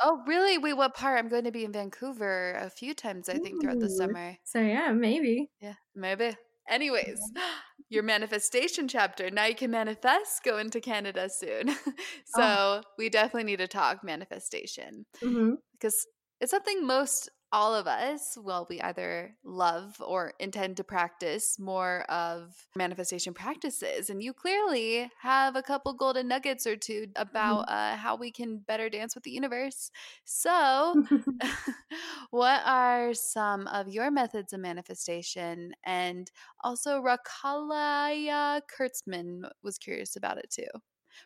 [0.00, 0.58] Oh, really?
[0.58, 1.18] Wait, what part?
[1.18, 4.38] I'm going to be in Vancouver a few times, I think, throughout the summer.
[4.44, 5.50] So, yeah, maybe.
[5.60, 6.36] Yeah, maybe.
[6.68, 7.32] Anyways,
[7.88, 9.30] your manifestation chapter.
[9.30, 11.74] Now you can manifest going to Canada soon.
[12.26, 12.84] so Oh.
[12.96, 16.06] we definitely need to talk manifestation hmm because
[16.40, 22.02] it's something most all of us, well, we either love or intend to practice more
[22.10, 24.10] of manifestation practices.
[24.10, 27.72] And you clearly have a couple golden nuggets or two about Mm-hmm.
[27.72, 29.90] uh, how we can better dance with the universe.
[30.24, 30.96] So,
[32.30, 35.72] what are some of your methods of manifestation?
[35.84, 36.30] And
[36.62, 40.66] also, Rakalaya Kurtzman was curious about it too.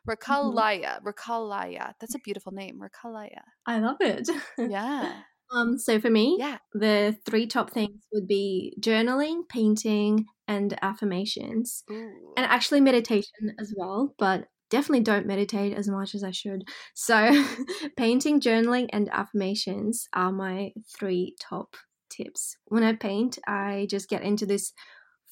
[0.09, 1.95] Rakalaya, Rakalaya.
[2.01, 3.43] That's a beautiful name, Rakalaya.
[3.67, 4.29] I love it.
[4.65, 5.23] Yeah.
[5.53, 6.59] Um, so for me, Yeah.
[6.73, 12.33] the three top things would be journaling, painting, and affirmations, Ooh.
[12.37, 14.15] and actually meditation as well.
[14.19, 16.65] But definitely don't meditate as much as I should.
[16.95, 17.31] So,
[17.97, 21.77] painting, journaling, and affirmations are my three top
[22.11, 22.57] tips.
[22.67, 24.73] When I paint, I just get into this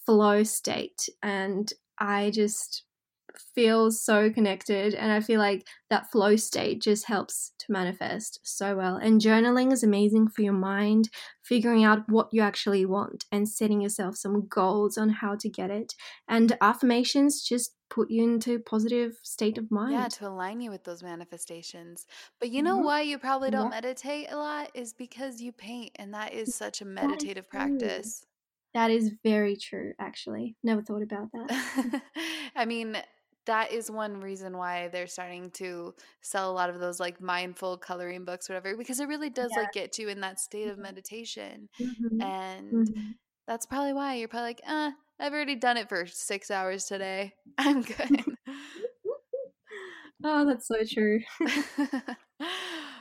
[0.07, 2.85] flow state and I just
[3.39, 8.77] feel so connected and I feel like that flow state just helps to manifest so
[8.77, 8.97] well.
[8.97, 11.09] And journaling is amazing for your mind,
[11.43, 15.71] figuring out what you actually want and setting yourself some goals on how to get
[15.71, 15.95] it.
[16.29, 19.93] And affirmations just put you into positive state of mind.
[19.93, 22.07] Yeah, to align you with those manifestations.
[22.39, 22.85] But you know Mhm.
[22.85, 23.71] why you probably don't Yeah.
[23.71, 28.25] meditate a lot is because you paint, and that is such a meditative practice.
[28.75, 30.57] That is very true, actually.
[30.63, 31.49] Never thought about that.
[32.57, 32.97] I mean,
[33.47, 37.79] that is one reason why they're starting to sell a lot of those like mindful
[37.79, 39.57] coloring books whatever because it really does Yeah.
[39.57, 40.81] like get you in that state of Mhm.
[40.81, 41.69] meditation.
[41.79, 42.21] Mhm.
[42.21, 43.19] And Mhm.
[43.47, 47.35] that's probably why you're probably like, uh, I've already done it for six hours today.
[47.59, 48.25] I'm good.
[50.25, 51.21] oh, that's so true.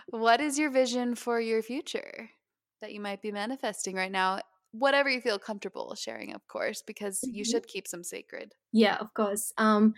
[0.09, 2.29] what is your vision for your future
[2.81, 4.41] that you might be manifesting right now?
[4.71, 7.43] Whatever you feel comfortable sharing, of course, because you Mhm.
[7.43, 8.55] should keep some sacred.
[8.71, 9.53] Yeah, of course.
[9.57, 9.93] Um,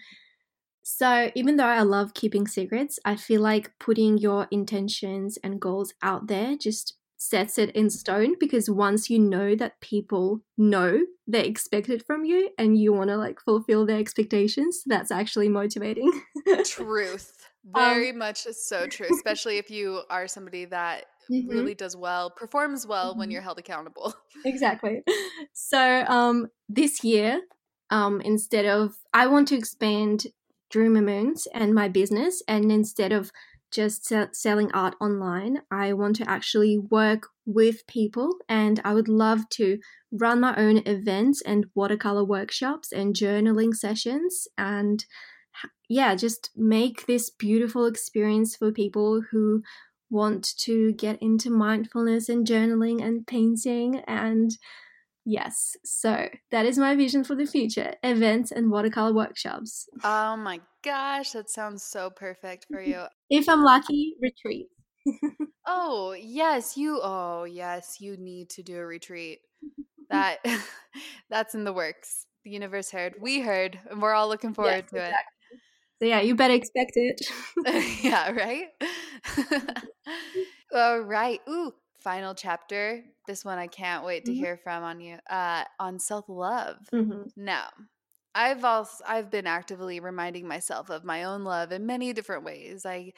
[0.83, 5.93] so even though I love keeping secrets, I feel like putting your intentions and goals
[6.01, 11.45] out there just sets it in stone because once you know that people know they
[11.45, 16.11] expect it from you and you want to like fulfill their expectations, that's actually motivating.
[16.65, 17.37] Truth.
[17.63, 21.47] Um, Very much so true, especially if you are somebody that Mhm.
[21.47, 23.33] really does well, performs well when Mhm.
[23.33, 24.15] you're held accountable.
[24.45, 25.03] exactly.
[25.53, 27.41] So um this year,
[27.91, 30.25] um instead of I want to expand
[30.71, 33.31] DreamyMoons and my business and instead of
[33.71, 39.07] just se- selling art online, I want to actually work with people and I would
[39.07, 39.79] love to
[40.11, 45.05] run my own events and watercolor workshops and journaling sessions and
[45.89, 49.63] yeah, just make this beautiful experience for people who
[50.09, 54.51] want to get into mindfulness and journaling and painting and
[55.25, 60.61] yes so that is my vision for the future events and watercolor workshops Oh my
[60.83, 63.05] gosh, that sounds so perfect for you.
[63.29, 64.67] if i'm lucky retreat
[65.65, 69.39] Oh, yes, you oh, yes, you need to do a retreat.
[70.09, 70.39] That
[71.29, 72.25] that's in the works.
[72.43, 73.15] The universe heard.
[73.21, 75.13] We heard, and we're all looking forward Yes, to it.
[75.99, 77.21] so yeah you better expect it
[78.03, 78.67] yeah, right?
[80.73, 81.39] All right.
[81.49, 83.03] Ooh, final chapter.
[83.27, 84.43] This one I can't wait to Mhm.
[84.43, 85.19] hear from on you.
[85.29, 86.89] Uh on self-love.
[86.91, 87.31] Mhm.
[87.35, 87.69] Now,
[88.35, 92.85] I've also I've been actively reminding myself of my own love in many different ways.
[92.85, 93.13] I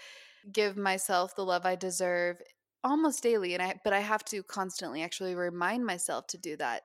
[0.52, 2.42] give myself the love I deserve
[2.84, 6.84] almost daily and I but I have to constantly actually remind myself to do that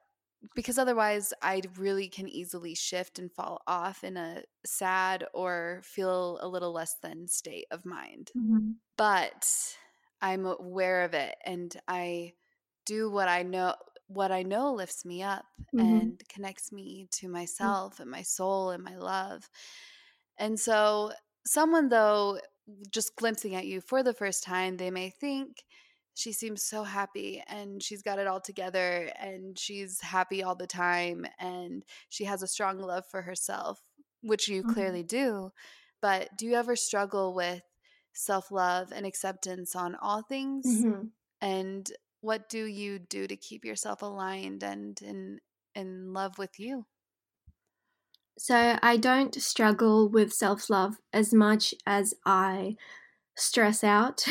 [0.55, 6.39] because otherwise I really can easily shift and fall off in a sad or feel
[6.43, 8.33] a little less than state of mind.
[8.35, 8.79] Mhm.
[8.99, 9.77] But
[10.21, 12.35] I'm aware of it and I
[12.87, 13.75] do what I know
[14.09, 16.13] what I know lifts me up Mhm.
[16.17, 19.49] and connects me to myself and my soul and my love.
[20.39, 21.13] And so,
[21.47, 22.41] someone though,
[22.91, 25.65] just glimpsing at you for the first time, they may think
[26.15, 30.67] she seems so happy and she's got it all together and she's happy all the
[30.67, 33.81] time and she has a strong love for herself,
[34.23, 34.63] which you Mhm.
[34.65, 35.53] clearly do.
[36.01, 37.63] But do you ever struggle with
[38.15, 40.87] self love and acceptance on all things?
[40.87, 41.11] Mhm.
[41.41, 41.91] And
[42.21, 45.41] what do you do to keep yourself aligned and in
[45.75, 46.87] in love with you?
[48.39, 52.77] So I don't struggle with self love as much as I
[53.37, 54.25] stress out.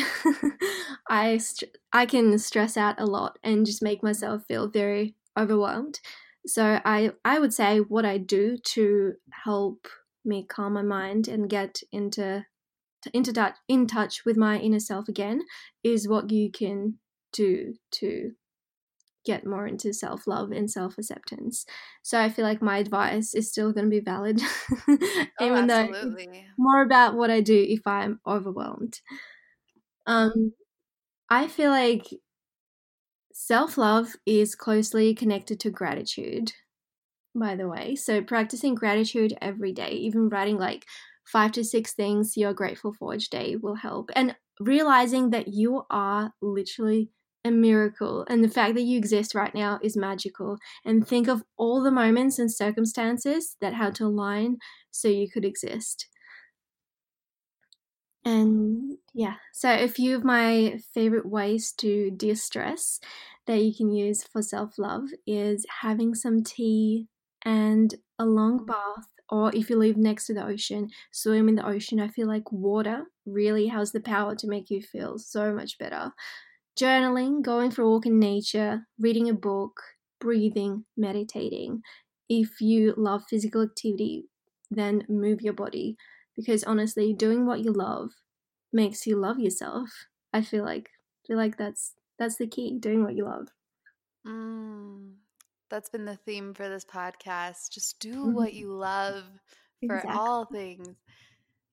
[1.08, 6.00] I st- I can stress out a lot and just make myself feel very overwhelmed.
[6.46, 9.88] So I I would say what I do to help
[10.24, 12.46] me calm my mind and get into
[13.14, 15.42] into touch in touch with my inner self again
[15.82, 16.98] is what you can
[17.32, 18.32] do to
[19.24, 21.66] get more into self love and self acceptance.
[22.02, 24.40] So I feel like my advice is still going to be valid,
[25.40, 25.88] Oh, even though
[26.56, 29.00] more about what I do if I'm overwhelmed.
[30.06, 30.54] Um,
[31.30, 32.06] I feel like
[33.32, 36.52] self love is closely connected to gratitude,
[37.34, 37.96] by the way.
[37.96, 40.86] So, practicing gratitude every day, even writing like
[41.32, 44.10] five to six things you're grateful for each day will help.
[44.14, 47.10] And realizing that you are literally
[47.44, 50.58] a miracle and the fact that you exist right now is magical.
[50.84, 54.58] And think of all the moments and circumstances that had to align
[54.90, 56.08] so you could exist.
[58.24, 63.00] And yeah, so a few of my favorite ways to de stress
[63.46, 67.06] that you can use for self love is having some tea
[67.44, 68.66] and a long mm.
[68.66, 72.00] bath, or if you live next to the ocean, swim in the ocean.
[72.00, 76.12] I feel like water really has the power to make you feel so much better.
[76.78, 79.82] Journaling, going for a walk in nature, reading a book,
[80.20, 81.82] breathing, meditating.
[82.28, 84.28] If you love physical activity,
[84.70, 85.96] then move your body
[86.36, 88.12] because honestly, doing what you love
[88.72, 90.06] makes you love yourself.
[90.32, 90.90] I feel like
[91.26, 93.48] feel like that's that's the key, doing what you love.
[94.24, 95.18] Mm,
[95.70, 97.70] that's been the theme for this podcast.
[97.70, 99.24] Just do what you love
[99.86, 100.14] for exactly.
[100.14, 100.96] all things.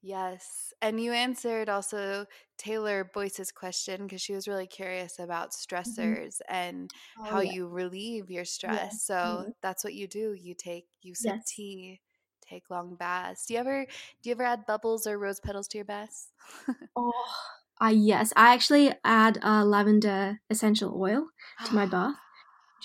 [0.02, 0.72] Yes.
[0.84, 2.28] And you answered also
[2.60, 5.76] Taylor Boyce's question because she was really curious about mm-hmm.
[5.76, 6.56] stressors mm-hmm.
[6.56, 7.54] and oh, how yeah.
[7.54, 9.04] you relieve your stress.
[9.04, 9.50] So mm-hmm.
[9.64, 10.36] that's what you do.
[10.40, 11.46] You take you sip yes.
[11.48, 12.02] tea,
[12.48, 13.48] take long baths.
[13.48, 13.88] Do you ever
[14.22, 16.30] do you ever add bubbles or rose petals to your baths?
[16.96, 17.12] oh,
[17.82, 18.32] uh, yes.
[18.36, 21.30] I actually add uh, lavender essential oil
[21.66, 22.16] to my bath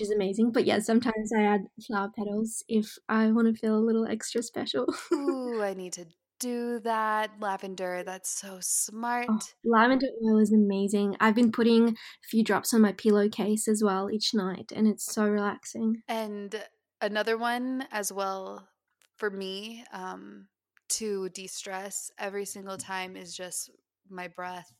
[0.01, 0.53] which is amazing.
[0.53, 4.43] But yeah, sometimes I add flower petals if I want to feel a little extra
[4.43, 4.87] special.
[5.13, 6.07] Ooh, I need to
[6.39, 7.33] do that.
[7.39, 9.27] Lavender, that's so smart.
[9.29, 11.17] Oh, lavender oil is amazing.
[11.21, 11.95] I've been putting a
[12.31, 16.03] few drops on my pillowcase as well each night, and it's so relaxing.
[16.09, 16.63] And
[17.03, 18.69] another one as well
[19.17, 20.49] for me um,
[20.91, 23.71] to de stress every single time is just
[24.09, 24.73] my breath.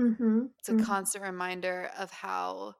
[0.00, 0.46] Mm-hmm.
[0.58, 0.84] It's a mm-hmm.
[0.84, 2.74] constant reminder of how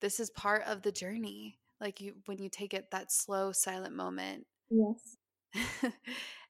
[0.00, 1.58] this is part of the journey.
[1.80, 4.46] Like you, when you take it that slow, silent moment.
[4.70, 5.16] Yes.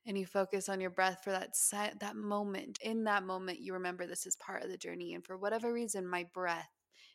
[0.07, 2.79] and you focus on your breath for that si- that moment.
[2.83, 5.15] In that moment, you remember this is part of the journey.
[5.15, 6.71] And for whatever reason, my breath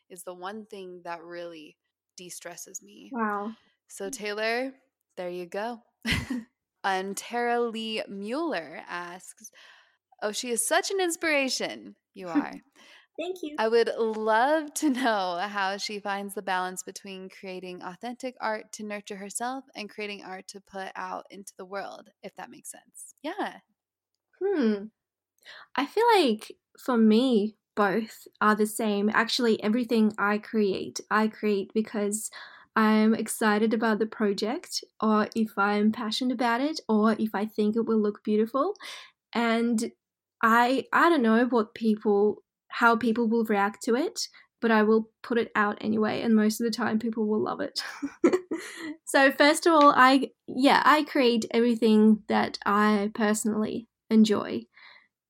[0.09, 1.75] is the one thing that really
[2.17, 3.09] de stresses me.
[3.11, 3.51] Wow.
[3.87, 4.73] So, Taylor,
[5.17, 5.81] there you go.
[6.83, 9.51] and Tara Lee Mueller asks,
[10.21, 11.95] Oh, she is such an inspiration.
[12.13, 12.53] You are.
[13.17, 13.57] Thank you.
[13.57, 18.83] I would love to know how she finds the balance between creating authentic art to
[18.83, 23.15] nurture herself and creating art to put out into the world, if that makes sense.
[23.21, 23.59] Yeah.
[24.41, 24.85] Hmm.
[25.75, 29.09] I feel like for me, both are the same.
[29.13, 32.29] Actually, everything I create, I create because
[32.75, 37.75] I'm excited about the project, or if I'm passionate about it, or if I think
[37.75, 38.75] it will look beautiful.
[39.33, 39.91] And
[40.43, 42.43] I I don't know what people
[42.73, 44.27] how people will react to it,
[44.59, 47.61] but I will put it out anyway, and most of the time people will love
[47.61, 47.83] it.
[49.05, 54.63] so first of all, I yeah, I create everything that I personally enjoy.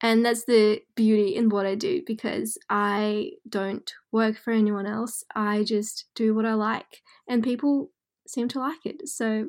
[0.02, 5.24] And that's the beauty in what I do because I don't work for anyone else.
[5.34, 7.90] I just do what I like and people
[8.28, 9.08] seem to like it.
[9.08, 9.48] So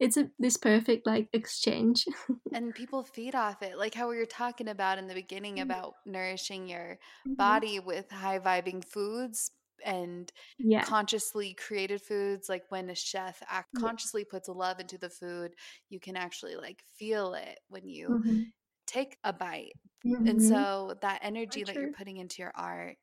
[0.00, 2.06] it's a this perfect like exchange
[2.52, 5.70] and people feed off it like how we were talking about in the beginning mm-hmm.
[5.70, 7.34] about nourishing your mm-hmm.
[7.34, 9.50] body with high vibing foods
[9.84, 10.82] and yeah.
[10.82, 15.54] consciously created foods like when a chef act consciously puts love into the food
[15.88, 18.40] you can actually like feel it when you mm-hmm.
[18.86, 19.72] take a bite
[20.04, 20.48] and mm-hmm.
[20.48, 22.96] so that energy that you're putting into your art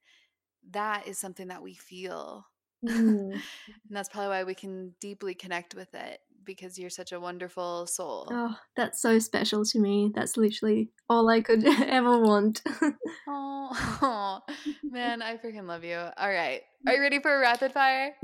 [0.72, 2.46] that is something that we feel
[2.86, 2.92] mm.
[2.98, 3.42] and
[3.90, 8.28] that's probably why we can deeply connect with it because you're such a wonderful soul.
[8.32, 10.12] Oh, that's so special to me.
[10.14, 12.62] That's literally all I could ever want.
[13.28, 14.42] oh,
[14.84, 15.98] man, I freaking love you.
[15.98, 16.62] All right.
[16.88, 18.16] Are you ready for a rapid fire?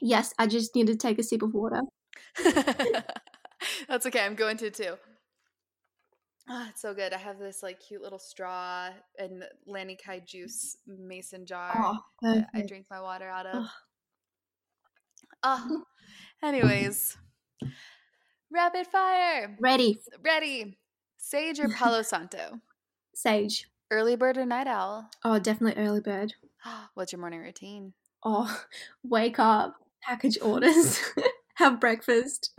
[0.00, 1.82] Yes, I just need to take a sip of water.
[3.88, 4.24] that's okay.
[4.24, 4.94] I'm going to too.
[6.48, 7.12] Oh, it's so good.
[7.12, 11.98] I have this like cute little straw and Lanikai juice mason jar oh,
[12.54, 13.64] I drink my water out of.
[13.64, 13.70] Oh,
[15.42, 15.66] Ah,
[16.42, 17.16] anyways,
[18.50, 19.56] rapid fire.
[19.60, 19.98] Ready.
[20.22, 20.76] Ready.
[21.16, 22.60] Sage or Palo Santo?
[23.14, 23.68] Sage.
[23.90, 25.10] Early bird or night owl?
[25.24, 26.34] Oh, definitely early bird.
[26.64, 27.94] Ah, what's your morning routine?
[28.24, 28.54] Oh,
[29.02, 31.00] wake up, package orders,
[31.54, 32.52] have breakfast.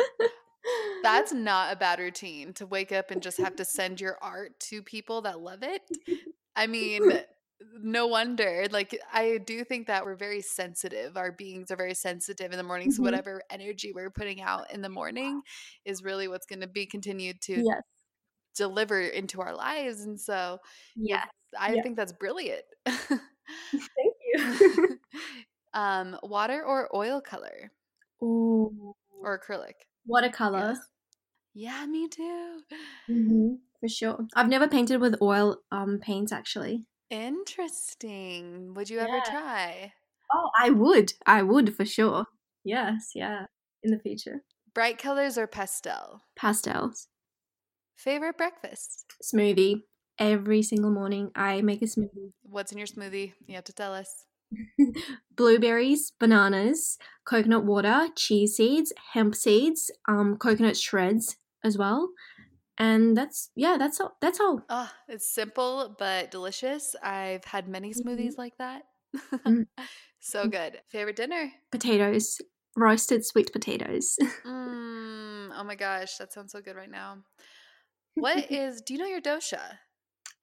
[1.04, 4.60] That's not a bad routine to wake up and just have to send your art
[4.62, 5.82] to people that love it.
[6.56, 7.12] I mean,
[7.82, 12.52] no wonder like i do think that we're very sensitive our beings are very sensitive
[12.52, 12.96] in the morning mm-hmm.
[12.96, 15.42] so whatever energy we're putting out in the morning
[15.86, 17.82] is really what's going to be continued to yes.
[18.56, 20.58] deliver into our lives and so
[20.96, 21.28] yes
[21.60, 24.98] i think that's brilliant thank you
[25.74, 27.72] Um, water or oil color
[28.22, 29.74] Oh, or acrylic?
[30.06, 30.60] watercolor.
[30.74, 30.80] Yes.
[31.54, 32.62] Yeah, me too.
[33.08, 34.28] hmm for sure.
[34.36, 36.86] I've never painted with oil um paints actually.
[37.12, 38.74] Interesting.
[38.74, 39.92] Would you ever try?
[40.34, 41.12] Oh, I would.
[41.26, 42.26] I would for sure.
[42.64, 43.48] Yes, yeah.
[43.84, 44.44] In the future.
[44.74, 46.22] Bright colors or pastel?
[46.38, 47.10] Pastels.
[47.98, 49.04] Favorite breakfast?
[49.22, 49.82] Smoothie.
[50.18, 52.32] Every single morning I make a smoothie.
[52.44, 53.34] What's in your smoothie?
[53.46, 54.24] You have to tell us.
[55.36, 62.10] Blueberries, bananas, coconut water, chia seeds, hemp seeds, um, coconut shreds as well.
[62.78, 64.62] And that's yeah, that's all that's all.
[64.70, 66.96] Oh, it's simple but delicious.
[67.04, 68.02] I've had many Mhm.
[68.02, 68.84] smoothies like that.
[69.46, 69.66] Mm.
[70.20, 70.82] so good.
[70.90, 71.52] Favorite dinner?
[71.72, 72.42] Potatoes.
[72.76, 74.18] Roasted sweet potatoes.
[74.46, 77.24] Mm, oh my gosh, that sounds so good right now.
[78.16, 79.80] What is, do you know your dosha?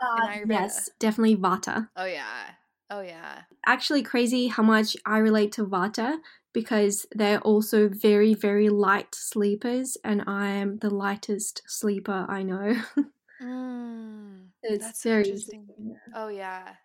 [0.00, 1.88] Uh, yes, definitely Vata.
[1.96, 2.50] Oh, yeah.
[2.90, 3.42] Oh, yeah.
[3.66, 6.18] Actually, crazy how much I relate to Vata
[6.52, 12.82] because they're also very, very light sleepers, and I am the lightest sleeper I know.
[13.40, 15.70] Mm, it's that's very interesting.
[16.12, 16.76] Oh, yeah.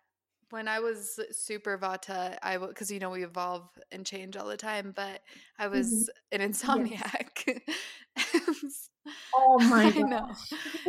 [0.50, 4.56] When I was super vata, I because you know we evolve and change all the
[4.56, 5.22] time, but
[5.58, 7.60] I was an insomniac.
[9.32, 10.36] Oh my I know.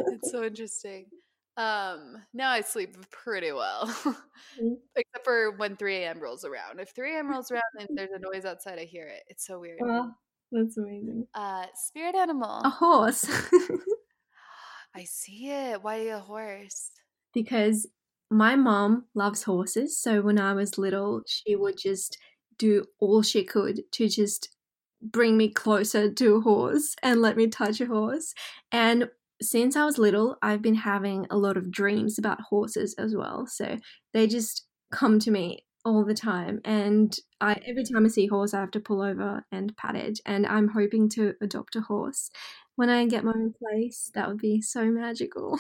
[0.09, 1.11] it's so interesting.
[1.57, 3.85] Um, now I sleep pretty well,
[4.61, 4.75] Mm.
[4.95, 6.19] except for when 3 a.m.
[6.19, 6.79] rolls around.
[6.79, 7.29] If 3 a.m.
[7.29, 9.23] rolls around and there's a noise outside, I hear it.
[9.27, 9.79] It's so weird.
[9.83, 10.11] Oh,
[10.51, 11.27] that's amazing.
[11.33, 12.61] Uh, spirit animal.
[12.63, 13.25] A horse.
[14.95, 15.81] I see it.
[15.83, 16.91] Why a horse?
[17.33, 17.85] because
[18.31, 19.99] my mom loves horses.
[19.99, 22.17] So when I was little, she would just
[22.57, 24.55] do all she could to just
[25.01, 28.33] bring me closer to a horse and let me touch a horse.
[28.71, 29.09] And
[29.41, 33.47] since I was little, I've been having a lot of dreams about horses as well.
[33.47, 33.77] So
[34.13, 36.61] they just come to me all the time.
[36.65, 39.95] And I every time I see a horse, I have to pull over and pat
[39.95, 40.19] it.
[40.25, 42.29] And I'm hoping to adopt a horse.
[42.75, 45.59] When I get my own place, that would be so magical.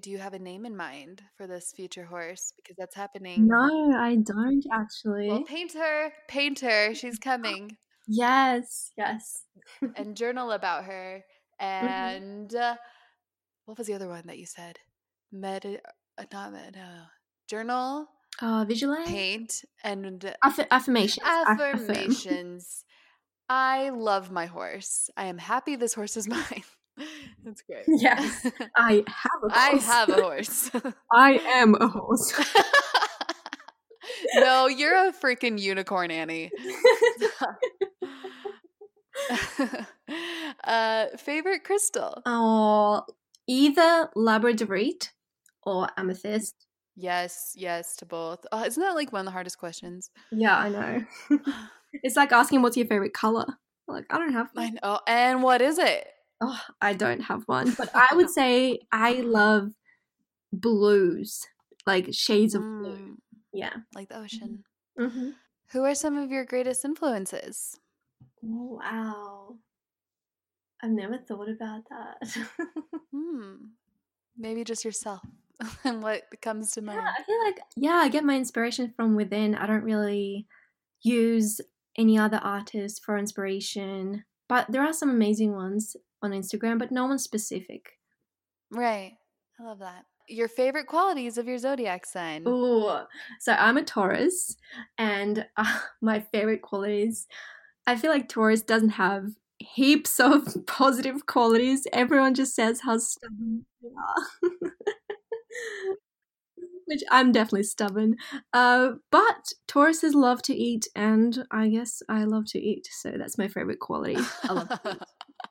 [0.00, 2.52] Do you have a name in mind for this future horse?
[2.56, 3.48] Because that's happening.
[3.48, 5.28] No, I don't actually.
[5.28, 6.12] Well, paint her.
[6.28, 6.94] Paint her.
[6.94, 7.76] She's coming.
[8.06, 9.42] yes, yes.
[9.96, 11.24] and journal about her.
[11.60, 12.76] And uh,
[13.64, 14.78] what was the other one that you said?
[15.32, 15.64] Med,
[16.18, 17.02] uh, not med, no.
[17.48, 18.06] Journal,
[18.40, 21.24] Uh, visualize paint, and Aff- affirmations.
[21.26, 21.74] Aff- affirm.
[21.90, 22.84] affirmations.
[23.48, 25.08] I love my horse.
[25.16, 26.62] I am happy this horse is mine.
[27.44, 27.84] That's great.
[27.88, 28.46] Yes,
[28.76, 29.52] I have a horse.
[29.54, 30.70] I have a horse.
[31.12, 32.32] I am a horse.
[34.34, 36.50] no, you're a freaking unicorn, Annie.
[40.64, 42.22] Uh, favorite crystal?
[42.26, 43.04] oh,
[43.46, 45.10] either labradorite
[45.62, 46.54] or amethyst.
[46.96, 48.44] Yes, yes to both.
[48.50, 50.10] Uh, isn't that like one of the hardest questions?
[50.32, 51.04] Yeah, I know.
[52.02, 53.46] it's like asking what's your favorite color.
[53.86, 54.48] Like I don't have.
[54.56, 54.78] I one.
[54.82, 55.00] know.
[55.06, 56.06] And what is it?
[56.40, 59.72] Oh, I don't have one, but I would say I love
[60.52, 61.46] blues,
[61.86, 62.96] like shades of blue.
[62.96, 63.16] Mm,
[63.52, 63.74] Yeah.
[63.94, 64.64] like the ocean.
[64.98, 65.30] Mm-hmm.
[65.72, 67.78] Who are some of your greatest influences?
[68.44, 69.56] Oh, wow.
[70.82, 72.36] I've never thought about that.
[73.10, 73.54] Hmm.
[74.36, 75.22] Maybe just yourself
[75.84, 77.00] and what comes to mind.
[77.02, 79.54] Yeah, I feel like yeah, I get my inspiration from within.
[79.54, 80.46] I don't really
[81.02, 81.60] use
[81.96, 87.06] any other artist for inspiration, but there are some amazing ones on Instagram, but no
[87.06, 87.98] one specific.
[88.70, 89.14] Right.
[89.58, 90.04] I love that.
[90.28, 92.44] Your favorite qualities of your zodiac sign?
[92.46, 93.06] Oh,
[93.40, 94.56] so I'm a Taurus,
[94.98, 97.26] and uh, my favorite qualities.
[97.86, 99.30] I feel like Taurus doesn't have
[99.74, 101.86] heaps of positive qualities.
[101.92, 104.50] Everyone just says how stubborn they are.
[106.86, 108.16] Which I'm definitely stubborn.
[108.54, 112.88] Uh, but Tauruses love to eat, and I guess I love to eat.
[112.90, 114.16] So that's my favorite quality.
[114.44, 114.98] I love to eat.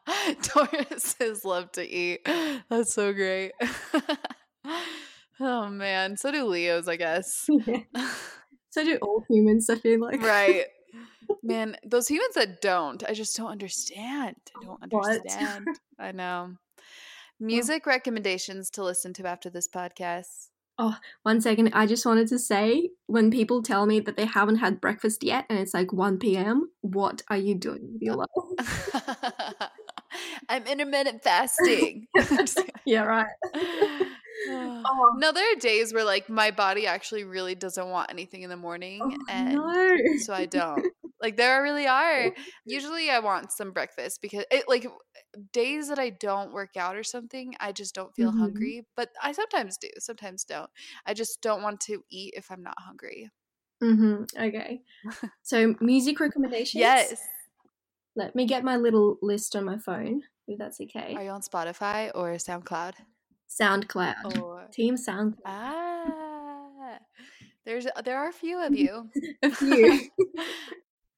[0.42, 2.28] Tauruses love to eat.
[2.70, 3.52] That's so great.
[5.40, 7.48] oh man, so do Leos, I guess.
[8.72, 10.22] so do all humans, I feel like.
[10.24, 10.66] right.
[11.44, 14.36] Man, those humans that don't, I just don't understand.
[14.56, 15.68] I don't understand.
[16.00, 16.56] I know.
[17.40, 20.50] Music recommendations to listen to after this podcast.
[20.80, 21.72] Oh, one second.
[21.74, 25.46] I just wanted to say when people tell me that they haven't had breakfast yet
[25.50, 28.92] and it's like 1 p.m., what are you doing with your life?
[30.50, 32.08] I'm intermittent fasting.
[32.18, 32.72] I'm just kidding.
[32.86, 33.28] yeah, right.
[34.90, 35.14] Oh.
[35.18, 38.58] No, there are days where like my body actually really doesn't want anything in the
[38.58, 39.98] morning, Oh, and no.
[40.20, 40.86] so I don't.
[41.22, 42.32] Like there really are.
[42.66, 44.88] Usually, I want some breakfast because it like
[45.52, 48.40] days that I don't work out or something, I just don't feel Mhm.
[48.40, 48.86] hungry.
[48.96, 50.70] But I sometimes do, sometimes don't.
[51.06, 53.30] I just don't want to eat if I'm not hungry.
[53.84, 54.24] Mm-hmm.
[54.42, 54.82] Okay.
[55.44, 56.82] So music recommendations.
[56.82, 57.28] Yes.
[58.16, 61.14] Let me get my little list on my phone, if that's okay.
[61.16, 62.94] Are you on Spotify or SoundCloud?
[63.50, 64.42] SoundCloud.
[64.42, 65.42] Or Team SoundCloud.
[65.46, 67.00] ah,
[67.66, 69.10] there's there are a few of you.
[69.44, 70.10] A few.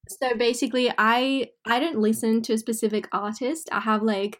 [0.08, 3.68] so basically, I I don't listen to a specific artist.
[3.72, 4.38] I have like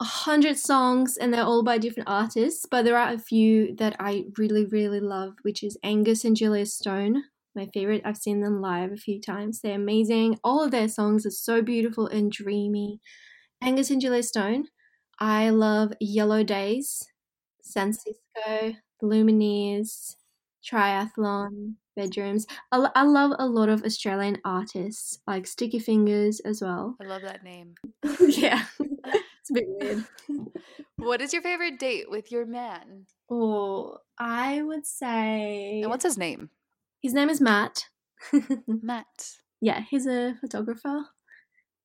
[0.00, 2.64] a hundred songs, and they're all by different artists.
[2.70, 6.66] But there are a few that I really really love, which is Angus and Julia
[6.66, 7.24] Stone.
[7.54, 8.02] My favorite.
[8.04, 9.60] I've seen them live a few times.
[9.60, 10.38] They're amazing.
[10.44, 13.00] All of their songs are so beautiful and dreamy.
[13.60, 14.66] Angus and Julia Stone.
[15.20, 17.08] I love Yellow Days,
[17.60, 20.14] San Cisco, Lumineers,
[20.64, 22.46] Triathlon, Bedrooms.
[22.70, 26.96] I, I love a lot of Australian artists, like Sticky Fingers as well.
[27.02, 27.74] I love that name.
[28.20, 30.04] yeah, it's a bit weird.
[30.98, 33.06] What is your favorite date with your man?
[33.30, 35.80] Oh, I would say.
[35.80, 36.50] And what's his name?
[37.00, 37.84] his name is Matt.
[38.66, 39.30] Matt.
[39.60, 41.04] yeah, he's a photographer.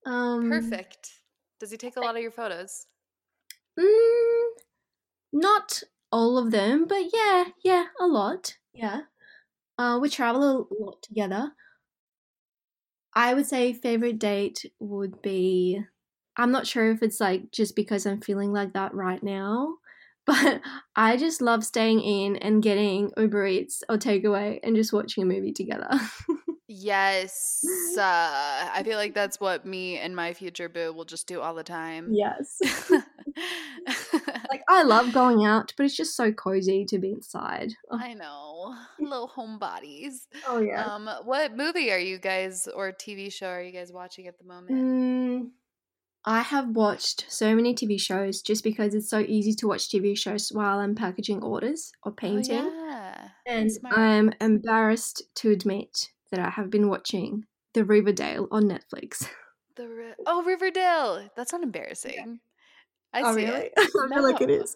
[0.07, 1.11] Um, Perfect.
[1.59, 2.87] Does he take a lot of your photos?
[3.79, 4.49] Mm,
[5.33, 8.57] not all of them, but yeah, yeah, a lot.
[8.73, 9.01] Yeah.
[9.77, 11.53] Uh, we travel a lot together.
[13.15, 15.83] I would say favorite date would be
[16.35, 19.77] I'm not sure if it's like just because I'm feeling like that right now,
[20.25, 20.61] but
[20.95, 25.27] I just love staying in and getting Uber Eats or takeaway and just watching a
[25.27, 25.89] movie together.
[26.67, 27.63] Yes.
[27.93, 31.53] Uh, I feel like that's what me and my future boo will just do all
[31.53, 32.09] the time.
[32.11, 32.59] yes.
[34.49, 37.73] like I love going out, but it's just so cozy to be inside.
[37.89, 38.75] Oh, I know.
[38.99, 40.27] Little homebodies.
[40.47, 40.85] oh yeah.
[40.85, 44.45] Um, what movie are you guys or TV show are you guys watching at the
[44.45, 44.71] moment?
[44.71, 45.49] Mm,
[46.25, 50.17] I have watched so many TV shows just because it's so easy to watch TV
[50.17, 52.61] shows while I'm packaging orders or painting.
[52.61, 53.27] Oh, yeah.
[53.45, 53.69] and.
[53.91, 59.27] I'm embarrassed to admit that I have been watching The Riverdale on Netflix.
[59.75, 61.29] The Ri- oh Riverdale.
[61.35, 62.39] That's not embarrassing.
[63.13, 63.65] I Oh, see really?
[63.65, 63.73] it.
[63.77, 64.61] I feel like it No.
[64.61, 64.75] is.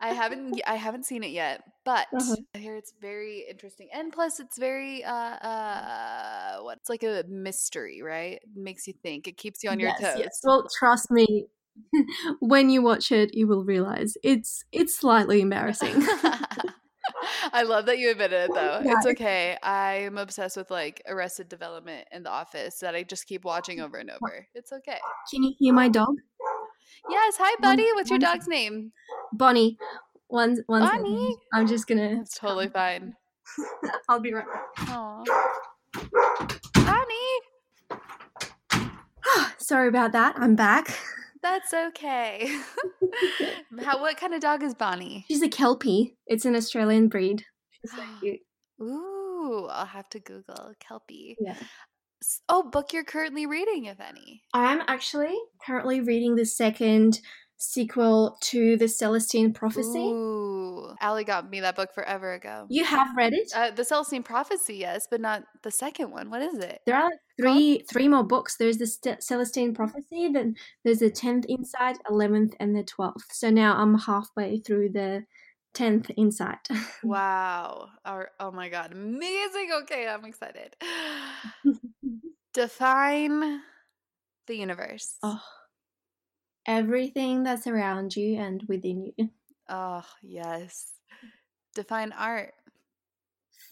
[0.00, 2.36] I haven't I haven't seen it yet, but Uh-huh.
[2.54, 3.88] I hear it's very interesting.
[3.92, 8.34] And plus it's very uh uh what it's like a mystery, right?
[8.34, 9.26] It makes you think.
[9.26, 10.18] It keeps you on your yes, toes.
[10.20, 10.40] yes.
[10.44, 11.46] Well, trust me,
[12.40, 16.02] when you watch it, you will realize it's it's slightly embarrassing.
[17.52, 18.80] I love that you admitted it though.
[18.84, 18.94] Yeah.
[18.94, 19.56] It's okay.
[19.62, 23.96] I'm obsessed with like Arrested Development in the office that I just keep watching over
[23.96, 24.46] and over.
[24.54, 24.98] It's okay.
[25.30, 26.16] Can you hear my dog,
[27.08, 27.86] Yes, hi buddy.
[27.94, 28.92] What's your dog's name?
[29.32, 29.78] Bonnie?
[30.28, 31.02] One, one second.
[31.04, 31.36] Bonnie.
[31.52, 32.20] I'm just gonna.
[32.20, 33.14] It's totally fine.
[34.08, 34.88] I'll be right back.
[34.90, 35.24] Aw.
[36.74, 37.40] Bonnie.
[39.58, 40.34] Sorry about that.
[40.38, 40.96] I'm back.
[41.42, 42.50] That's okay.
[43.84, 45.24] How what kind of dog is Bonnie?
[45.28, 46.16] She's a Kelpie.
[46.26, 47.44] It's an Australian breed.
[47.70, 48.40] She's so cute.
[48.82, 51.36] Ooh, I'll have to Google Kelpie.
[51.40, 51.56] Yeah.
[52.48, 54.42] Oh, book you're currently reading, if any.
[54.52, 57.20] I'm actually currently reading the second
[57.58, 59.98] sequel to the Celestine Prophecy.
[59.98, 62.66] Ooh, Allie got me that book forever ago.
[62.68, 63.50] You have read it?
[63.54, 66.30] Uh, the Celestine Prophecy, yes, but not the second one.
[66.30, 66.80] What is it?
[66.86, 68.56] there are like three three more books.
[68.56, 70.54] There's the St- Celestine Prophecy, then
[70.84, 73.32] there's the tenth Insight, eleventh, and the twelfth.
[73.32, 75.24] So now I'm halfway through the
[75.74, 76.68] tenth Insight.
[77.04, 77.88] Wow.
[78.04, 79.70] Our, oh my god, amazing.
[79.82, 80.74] Okay, I'm excited.
[82.54, 83.60] Define
[84.46, 85.16] the universe.
[85.22, 85.40] oh,
[86.66, 89.30] everything that's around you and within you.
[89.70, 90.94] Oh, yes.
[91.74, 92.54] Define art.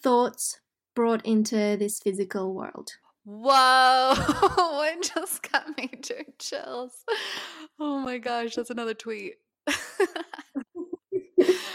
[0.02, 0.60] Thoughts
[0.94, 2.90] brought into this physical world.
[3.24, 4.12] Whoa,
[4.92, 7.02] it just got major chills.
[7.80, 9.36] Oh my gosh, that's another tweet.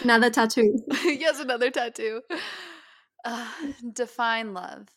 [0.04, 0.78] Another tattoo.
[1.04, 2.22] yes, another tattoo.
[3.26, 3.48] Uh,
[3.94, 4.88] define love.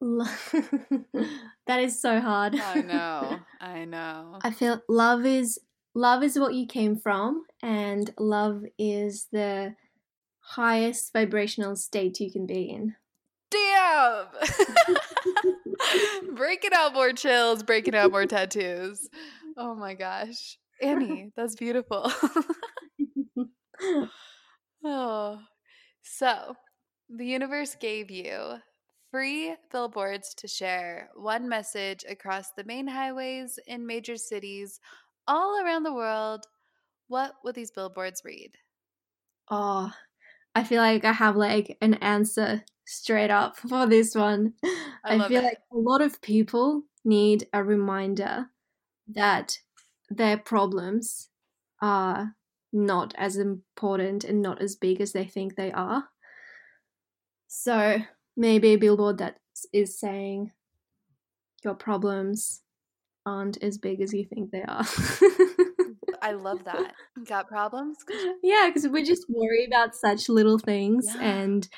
[1.68, 2.58] That is so hard.
[2.58, 4.38] I know, I know.
[4.42, 5.60] I feel love is
[5.94, 9.74] love is what you came from, and love is the
[10.40, 12.94] highest vibrational state you can be in.
[13.50, 14.28] Damn!
[16.34, 19.06] breaking out more chills, breaking out more tattoos.
[19.58, 20.56] Oh my gosh.
[20.80, 22.10] Annie, that's beautiful.
[24.84, 25.38] oh.
[26.02, 26.56] So,
[27.10, 28.56] the universe gave you
[29.10, 34.80] free billboards to share one message across the main highways in major cities
[35.26, 36.46] all around the world.
[37.08, 38.58] What would these billboards read?
[39.50, 39.92] oh,
[40.54, 44.54] I feel like I have like an answer straight up for this one.
[45.04, 45.44] I I, feel it.
[45.44, 48.50] like a lot of people need a reminder
[49.08, 49.58] that
[50.10, 51.30] their problems
[51.80, 52.34] are
[52.72, 56.08] not as important and not as big as they think they are.
[57.48, 58.02] So,
[58.38, 59.36] maybe a billboard that
[59.72, 60.52] is saying
[61.64, 62.62] your problems
[63.26, 64.86] aren't as big as you think they are.
[66.22, 66.94] I love that.
[67.26, 67.98] Got problems?
[68.42, 71.20] Yeah, because we just worry about such little things yeah.
[71.20, 71.68] and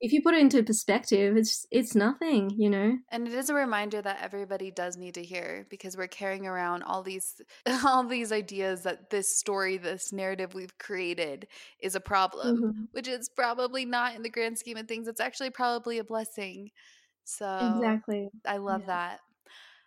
[0.00, 2.98] if you put it into perspective, it's it's nothing, you know.
[3.10, 6.82] And it is a reminder that everybody does need to hear because we're carrying around
[6.82, 7.40] all these
[7.84, 11.46] all these ideas that this story, this narrative we've created
[11.80, 12.82] is a problem, mm-hmm.
[12.92, 15.08] which is probably not in the grand scheme of things.
[15.08, 16.70] It's actually probably a blessing.
[17.24, 18.28] So Exactly.
[18.46, 18.86] I love yeah.
[18.86, 19.20] that.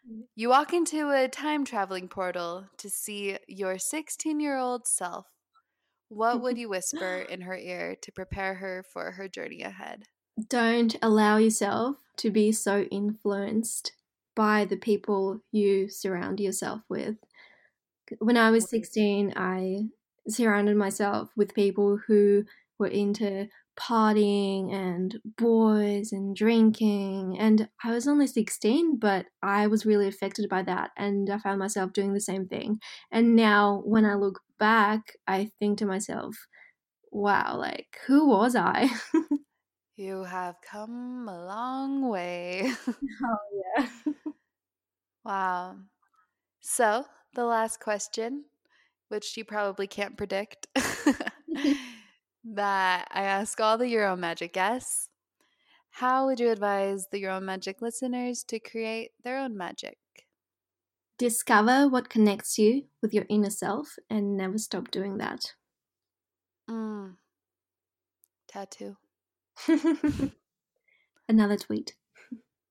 [0.10, 0.22] Mm.
[0.36, 5.28] You walk into a time traveling portal to see your 16 year old self
[6.10, 10.04] what would you whisper in her ear to prepare her for her journey ahead?
[10.50, 13.94] Don't allow yourself to be so influenced
[14.36, 17.16] by the people you surround yourself with.
[18.20, 19.88] When I was 16, I
[20.28, 22.46] surrounded myself with people who
[22.78, 23.48] were into
[23.78, 27.38] partying and boys and drinking.
[27.40, 30.91] And I was only 16, but I was really affected by that.
[30.98, 32.80] And I found myself doing the same thing.
[33.12, 36.36] And now, when I look back, I think to myself,
[37.12, 38.90] wow, like, who was I?
[39.95, 42.72] you have come a long way.
[42.88, 43.38] oh,
[43.78, 43.88] yeah.
[45.24, 45.76] wow.
[46.62, 48.45] So, the last question,
[49.10, 51.72] which you probably can't predict mm-hmm.
[52.56, 55.10] That I ask all the Own Magic guests.
[55.90, 59.98] How would you advise the Own Magic listeners to create their own magic?
[61.18, 65.53] Discover what connects you with your inner self and never stop doing that.
[66.69, 67.15] Mm.
[68.48, 68.98] Tattoo.
[71.28, 71.95] Another tweet.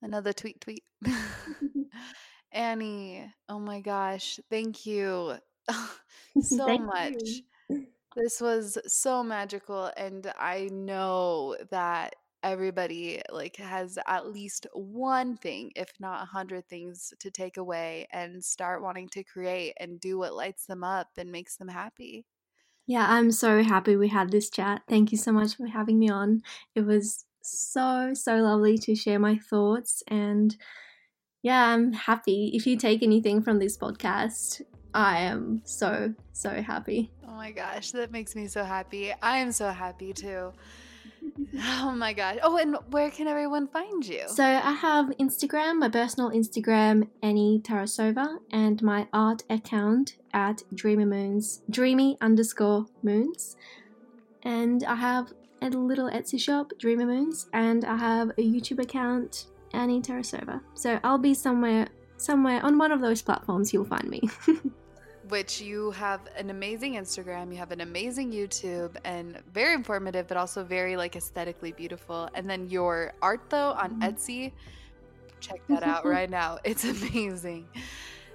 [0.00, 0.84] Another tweet, tweet.
[2.52, 5.34] Annie, oh my gosh, thank you
[6.40, 7.42] so thank much.
[7.68, 7.86] You.
[8.16, 15.70] This was so magical and I know that everybody like has at least one thing
[15.76, 20.16] if not a hundred things to take away and start wanting to create and do
[20.16, 22.24] what lights them up and makes them happy.
[22.86, 24.82] Yeah i'm so happy we had this chat.
[24.88, 26.40] Thank you so much for having me on.
[26.74, 30.56] It was so so lovely to share my thoughts and
[31.42, 32.52] yeah i'm happy.
[32.54, 34.62] If you take anything from this podcast
[34.96, 39.12] i am so so happy Oh my gosh, that makes me so happy.
[39.22, 40.52] I am so happy too.
[41.82, 42.38] Oh my gosh.
[42.42, 44.22] Oh, and where can everyone find you?
[44.28, 51.04] So I have Instagram, my personal Instagram, Annie Tarasova, and my art account at Dreamy
[51.04, 53.56] Moons, dreamy underscore moons.
[54.44, 59.46] And I have a little Etsy shop, Dreamy Moons, and I have a YouTube account,
[59.74, 60.60] Annie Tarasova.
[60.74, 64.22] So I'll be somewhere somewhere on one of those platforms you'll find me.
[65.28, 70.36] which you have an amazing Instagram, you have an amazing YouTube, and very informative, but
[70.36, 72.28] also very like aesthetically beautiful.
[72.34, 74.02] And then your art though on mm-hmm.
[74.02, 74.52] Etsy,
[75.40, 76.58] check that out right now.
[76.64, 77.66] It's amazing.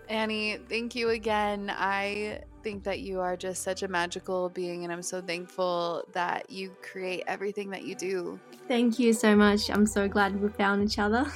[0.10, 1.74] Annie, thank you again.
[1.74, 6.50] I think that you are just such a magical being, and I'm so thankful that
[6.50, 8.40] you create everything that you do.
[8.68, 9.70] Thank you so much.
[9.70, 11.32] I'm so glad we found each other.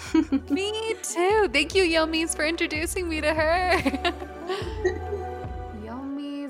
[0.49, 1.47] me too.
[1.53, 5.01] Thank you, Yomis, for introducing me to her.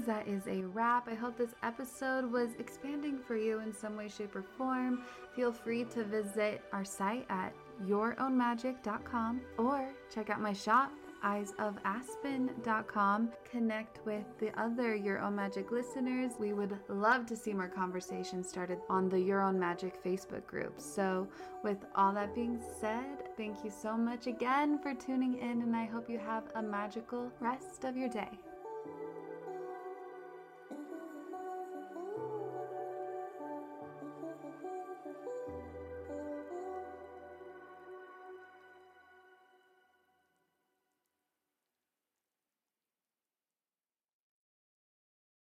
[0.06, 1.08] that is a wrap.
[1.08, 5.04] I hope this episode was expanding for you in some way, shape, or form.
[5.36, 7.54] Feel free to visit our site at
[7.86, 10.92] yourownmagic.com or check out my shop
[11.26, 13.30] eyesofaspen.com.
[13.50, 16.34] Connect with the other Your Own Magic listeners.
[16.40, 20.80] We would love to see more conversations started on the Your Own Magic Facebook group.
[20.80, 21.28] So,
[21.64, 25.86] with all that being said, thank you so much again for tuning in, and I
[25.86, 28.30] hope you have a magical rest of your day.